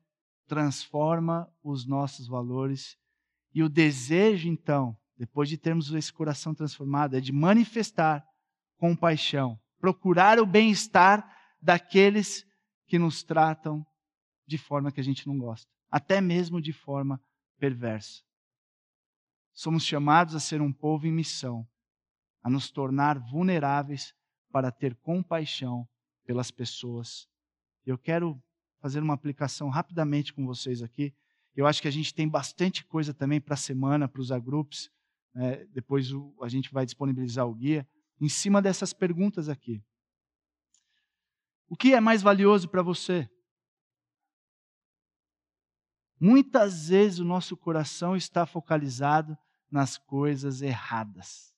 [0.47, 2.95] transforma os nossos valores
[3.53, 8.23] e o desejo, então, depois de termos esse coração transformado, é de manifestar
[8.77, 11.27] compaixão, procurar o bem-estar
[11.59, 12.45] daqueles
[12.87, 13.85] que nos tratam
[14.45, 17.19] de forma que a gente não gosta, até mesmo de forma
[17.57, 18.21] perversa.
[19.53, 21.67] Somos chamados a ser um povo em missão,
[22.41, 24.13] a nos tornar vulneráveis
[24.51, 25.87] para ter compaixão
[26.25, 27.27] pelas pessoas.
[27.85, 28.41] Eu quero
[28.81, 31.13] fazer uma aplicação rapidamente com vocês aqui.
[31.55, 34.89] Eu acho que a gente tem bastante coisa também para a semana, para os agrupos.
[35.35, 37.87] É, depois o, a gente vai disponibilizar o guia
[38.19, 39.83] em cima dessas perguntas aqui.
[41.67, 43.29] O que é mais valioso para você?
[46.19, 49.37] Muitas vezes o nosso coração está focalizado
[49.73, 51.51] nas coisas erradas.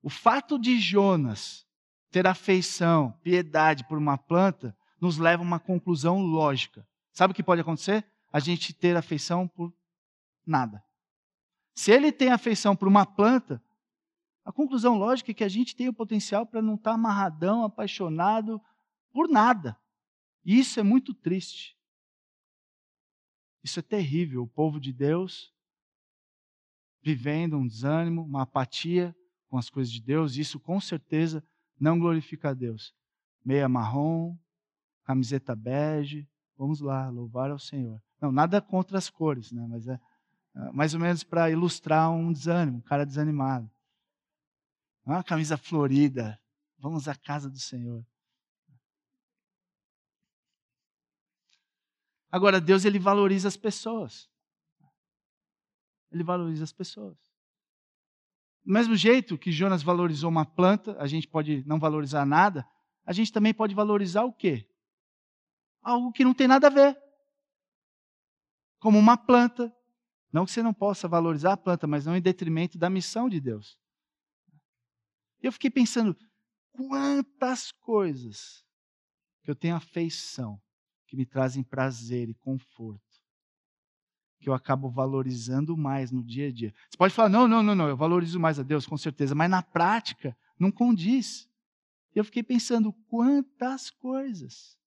[0.00, 1.66] O fato de Jonas
[2.08, 6.86] ter afeição, piedade por uma planta, nos leva a uma conclusão lógica.
[7.12, 8.06] Sabe o que pode acontecer?
[8.32, 9.74] A gente ter afeição por
[10.46, 10.80] nada.
[11.74, 13.60] Se ele tem afeição por uma planta,
[14.44, 18.62] a conclusão lógica é que a gente tem o potencial para não estar amarradão, apaixonado
[19.10, 19.76] por nada.
[20.44, 21.76] E isso é muito triste.
[23.64, 24.44] Isso é terrível.
[24.44, 25.52] O povo de Deus
[27.02, 29.14] vivendo um desânimo, uma apatia
[29.48, 31.42] com as coisas de Deus, isso com certeza
[31.78, 32.94] não glorifica a Deus.
[33.44, 34.36] Meia marrom,
[35.04, 38.02] camiseta bege, vamos lá, louvar ao Senhor.
[38.20, 39.66] Não, nada contra as cores, né?
[39.68, 40.00] mas é,
[40.56, 43.70] é mais ou menos para ilustrar um desânimo, um cara desanimado.
[45.04, 46.38] Uma camisa florida,
[46.78, 48.04] vamos à casa do Senhor.
[52.30, 54.28] Agora, Deus ele valoriza as pessoas.
[56.10, 57.16] Ele valoriza as pessoas.
[58.64, 62.66] Do mesmo jeito que Jonas valorizou uma planta, a gente pode não valorizar nada,
[63.04, 64.68] a gente também pode valorizar o quê?
[65.82, 66.98] Algo que não tem nada a ver.
[68.78, 69.74] Como uma planta.
[70.30, 73.40] Não que você não possa valorizar a planta, mas não em detrimento da missão de
[73.40, 73.78] Deus.
[75.40, 76.14] Eu fiquei pensando,
[76.72, 78.66] quantas coisas
[79.42, 80.60] que eu tenho afeição,
[81.06, 83.07] que me trazem prazer e conforto,
[84.38, 86.74] que eu acabo valorizando mais no dia a dia.
[86.88, 89.50] Você pode falar, não, não, não, não, eu valorizo mais a Deus, com certeza, mas
[89.50, 91.48] na prática não condiz.
[92.14, 94.78] Eu fiquei pensando, quantas coisas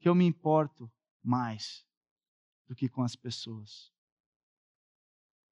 [0.00, 0.90] que eu me importo
[1.22, 1.84] mais
[2.66, 3.92] do que com as pessoas.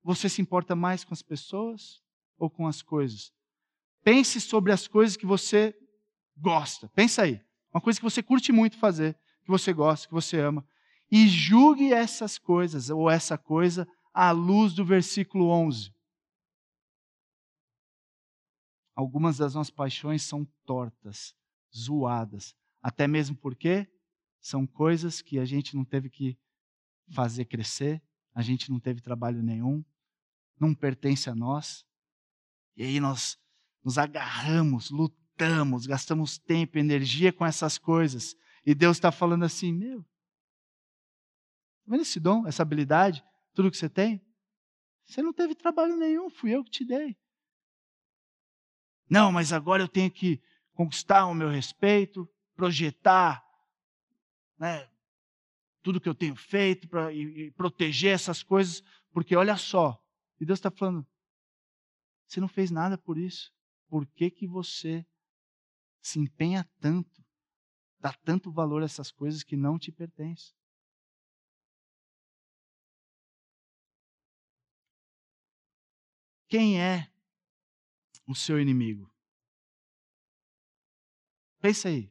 [0.03, 2.03] Você se importa mais com as pessoas
[2.39, 3.33] ou com as coisas?
[4.05, 5.77] Pense sobre as coisas que você
[6.37, 6.89] gosta.
[6.91, 7.45] Pensa aí.
[7.75, 10.65] Uma coisa que você curte muito fazer, que você gosta, que você ama.
[11.11, 15.95] E julgue essas coisas, ou essa coisa, à luz do versículo 11.
[18.95, 21.35] Algumas das nossas paixões são tortas,
[21.75, 22.55] zoadas.
[22.83, 23.87] Até mesmo porque
[24.41, 26.39] são coisas que a gente não teve que
[27.09, 28.03] fazer crescer,
[28.35, 29.85] a gente não teve trabalho nenhum,
[30.59, 31.85] não pertence a nós.
[32.77, 33.39] E aí nós
[33.85, 38.35] nos agarramos, lutamos, gastamos tempo, energia com essas coisas.
[38.65, 40.05] E Deus está falando assim: meu,
[41.87, 43.25] tá vendo esse dom, essa habilidade,
[43.55, 44.21] tudo que você tem?
[45.05, 47.17] Você não teve trabalho nenhum, fui eu que te dei.
[49.09, 50.43] Não, mas agora eu tenho que
[50.75, 53.45] conquistar o meu respeito, projetar
[54.59, 54.89] né,
[55.83, 58.83] tudo que eu tenho feito pra, e, e proteger essas coisas,
[59.13, 60.03] porque olha só,
[60.41, 61.07] e Deus está falando,
[62.27, 63.55] você não fez nada por isso
[63.89, 65.07] por que, que você
[66.01, 67.25] se empenha tanto,
[67.99, 70.56] dá tanto valor a essas coisas que não te pertencem?
[76.49, 77.09] Quem é
[78.27, 79.11] o seu inimigo?
[81.61, 82.11] Pensa aí.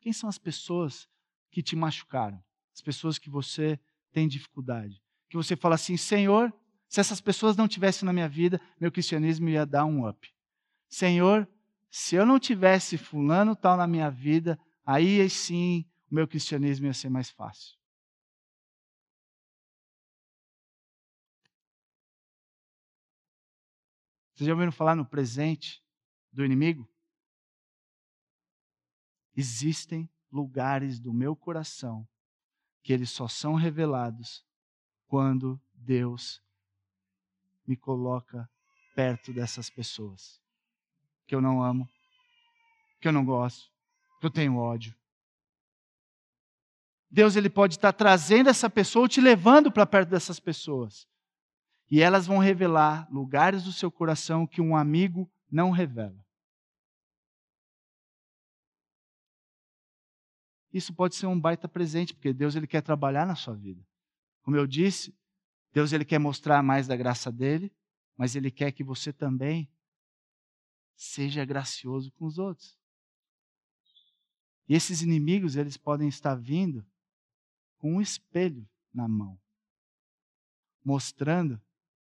[0.00, 1.08] Quem são as pessoas
[1.50, 2.42] que te machucaram?
[2.74, 3.78] As pessoas que você
[4.10, 5.00] tem dificuldade?
[5.28, 6.52] Que você fala assim, Senhor,
[6.88, 10.28] se essas pessoas não tivessem na minha vida, meu cristianismo ia dar um up.
[10.88, 11.48] Senhor,
[11.90, 16.94] se eu não tivesse fulano tal na minha vida, aí sim o meu cristianismo ia
[16.94, 17.78] ser mais fácil.
[24.34, 25.82] Vocês já ouviram falar no presente
[26.32, 26.88] do inimigo?
[29.36, 32.06] Existem lugares do meu coração
[32.82, 34.44] que eles só são revelados
[35.06, 36.42] quando Deus
[37.66, 38.48] me coloca
[38.94, 40.42] perto dessas pessoas
[41.26, 41.88] que eu não amo,
[43.00, 43.70] que eu não gosto,
[44.20, 44.94] que eu tenho ódio.
[47.10, 51.06] Deus ele pode estar trazendo essa pessoa ou te levando para perto dessas pessoas.
[51.92, 56.18] E elas vão revelar lugares do seu coração que um amigo não revela.
[60.72, 63.86] Isso pode ser um baita presente, porque Deus ele quer trabalhar na sua vida.
[64.40, 65.14] Como eu disse,
[65.70, 67.70] Deus ele quer mostrar mais da graça dele,
[68.16, 69.70] mas ele quer que você também
[70.96, 72.74] seja gracioso com os outros.
[74.66, 76.86] E esses inimigos, eles podem estar vindo
[77.76, 79.38] com um espelho na mão,
[80.82, 81.60] mostrando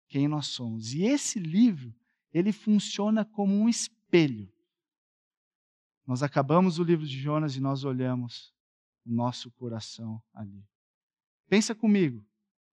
[0.10, 0.94] quem nós somos.
[0.94, 1.96] E esse livro,
[2.34, 4.52] ele funciona como um espelho.
[6.06, 8.52] Nós acabamos o livro de Jonas e nós olhamos
[9.06, 10.66] o nosso coração ali.
[11.48, 12.26] Pensa comigo.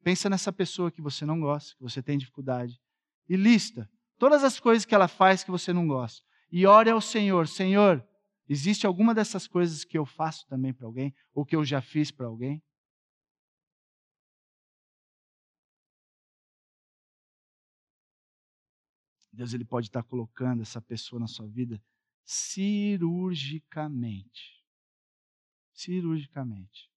[0.03, 2.81] Pensa nessa pessoa que você não gosta, que você tem dificuldade.
[3.29, 6.25] E lista todas as coisas que ela faz que você não gosta.
[6.51, 8.07] E ore ao Senhor: Senhor,
[8.49, 11.15] existe alguma dessas coisas que eu faço também para alguém?
[11.35, 12.63] Ou que eu já fiz para alguém?
[19.37, 21.79] Deus ele pode estar colocando essa pessoa na sua vida
[22.25, 24.65] cirurgicamente.
[25.75, 26.91] Cirurgicamente.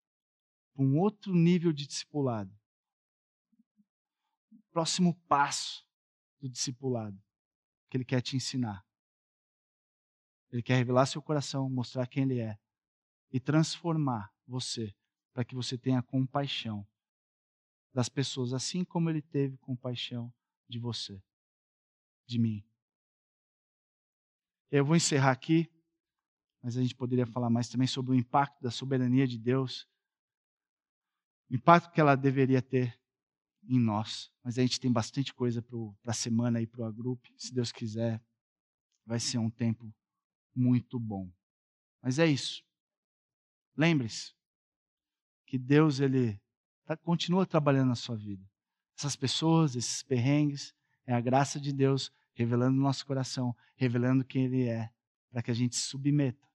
[0.76, 2.58] Um outro nível de discipulado.
[4.72, 5.86] Próximo passo
[6.40, 7.22] do discipulado
[7.90, 8.88] que ele quer te ensinar.
[10.50, 12.58] Ele quer revelar seu coração, mostrar quem ele é
[13.32, 14.96] e transformar você
[15.34, 16.88] para que você tenha compaixão
[17.94, 20.34] das pessoas, assim como ele teve compaixão
[20.68, 21.22] de você,
[22.30, 22.64] de mim.
[24.72, 25.68] Eu vou encerrar aqui,
[26.62, 29.90] mas a gente poderia falar mais também sobre o impacto da soberania de Deus,
[31.50, 33.00] o impacto que ela deveria ter
[33.68, 34.32] em nós.
[34.44, 37.34] Mas a gente tem bastante coisa para a semana e para o agrupe.
[37.36, 38.24] Se Deus quiser,
[39.06, 39.92] vai ser um tempo
[40.56, 41.32] muito bom.
[42.02, 42.64] Mas é isso.
[43.76, 44.36] Lembre-se
[45.48, 46.40] que Deus ele
[46.86, 48.48] tá, continua trabalhando na sua vida.
[48.96, 50.76] Essas pessoas, esses perrengues,
[51.08, 54.90] é a graça de Deus revelando no nosso coração, revelando quem Ele é,
[55.30, 56.48] para que a gente submeta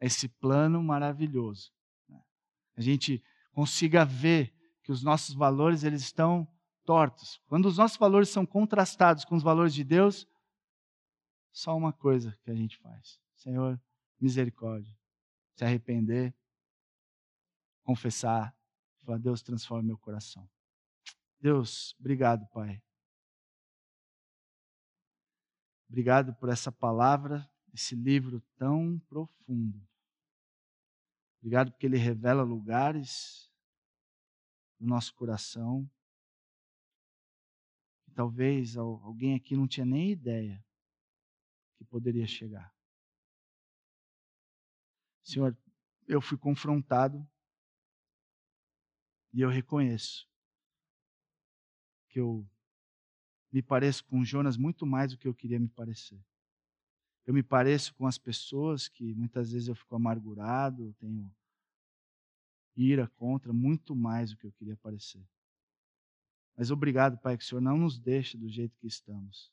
[0.00, 1.72] a esse plano maravilhoso.
[2.08, 2.20] Né?
[2.76, 3.22] A gente
[3.52, 4.52] consiga ver
[4.82, 6.48] que os nossos valores eles estão
[6.84, 7.40] tortos.
[7.46, 10.26] Quando os nossos valores são contrastados com os valores de Deus,
[11.52, 13.80] só uma coisa que a gente faz: Senhor,
[14.20, 14.98] misericórdia.
[15.54, 16.34] Se arrepender,
[17.84, 18.52] confessar,
[19.04, 20.50] falar: Deus, transforma meu coração.
[21.40, 22.82] Deus, obrigado, Pai.
[25.90, 29.84] Obrigado por essa palavra, esse livro tão profundo.
[31.40, 33.50] Obrigado porque ele revela lugares
[34.78, 35.90] do nosso coração
[38.04, 40.64] que talvez alguém aqui não tinha nem ideia
[41.76, 42.72] que poderia chegar.
[45.24, 45.58] Senhor,
[46.06, 47.28] eu fui confrontado
[49.32, 50.30] e eu reconheço
[52.08, 52.48] que eu
[53.52, 56.18] me pareço com Jonas muito mais do que eu queria me parecer.
[57.26, 61.32] Eu me pareço com as pessoas que muitas vezes eu fico amargurado, tenho
[62.76, 65.22] ira contra muito mais do que eu queria parecer.
[66.56, 69.52] Mas obrigado, Pai, que o Senhor não nos deixa do jeito que estamos.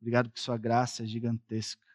[0.00, 1.86] Obrigado que Sua graça é gigantesca.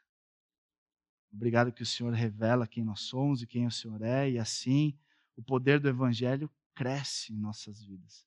[1.31, 4.97] Obrigado que o Senhor revela quem nós somos e quem o Senhor é, e assim
[5.35, 8.25] o poder do Evangelho cresce em nossas vidas.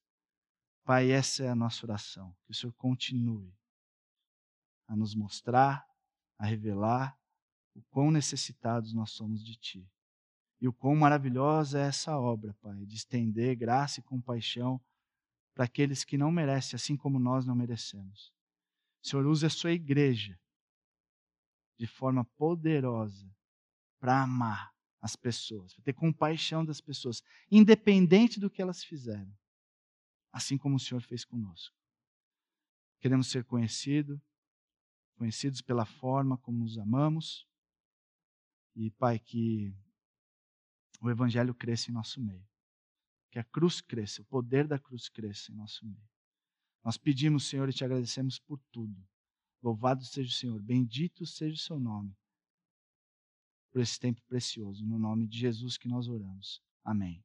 [0.87, 2.33] Pai, essa é a nossa oração.
[2.45, 3.53] Que o Senhor continue
[4.87, 5.85] a nos mostrar,
[6.39, 7.19] a revelar
[7.75, 9.91] o quão necessitados nós somos de Ti.
[10.61, 14.81] E o quão maravilhosa é essa obra, Pai, de estender graça e compaixão
[15.57, 18.33] para aqueles que não merecem, assim como nós não merecemos.
[19.03, 20.39] Senhor usa a sua igreja
[21.77, 23.29] de forma poderosa
[23.99, 29.37] para amar as pessoas, para ter compaixão das pessoas, independente do que elas fizeram
[30.37, 31.75] assim como o Senhor fez conosco.
[33.01, 34.21] Queremos ser conhecidos,
[35.15, 37.49] conhecidos pela forma como nos amamos.
[38.75, 39.75] E, Pai, que
[41.01, 42.47] o Evangelho cresça em nosso meio.
[43.31, 46.07] Que a cruz cresça, o poder da cruz cresça em nosso meio.
[46.85, 49.09] Nós pedimos, Senhor, e te agradecemos por tudo.
[49.63, 52.15] Louvado seja o Senhor, bendito seja o seu nome,
[53.71, 54.85] por esse tempo precioso.
[54.85, 56.63] No nome de Jesus que nós oramos.
[56.85, 57.25] Amém.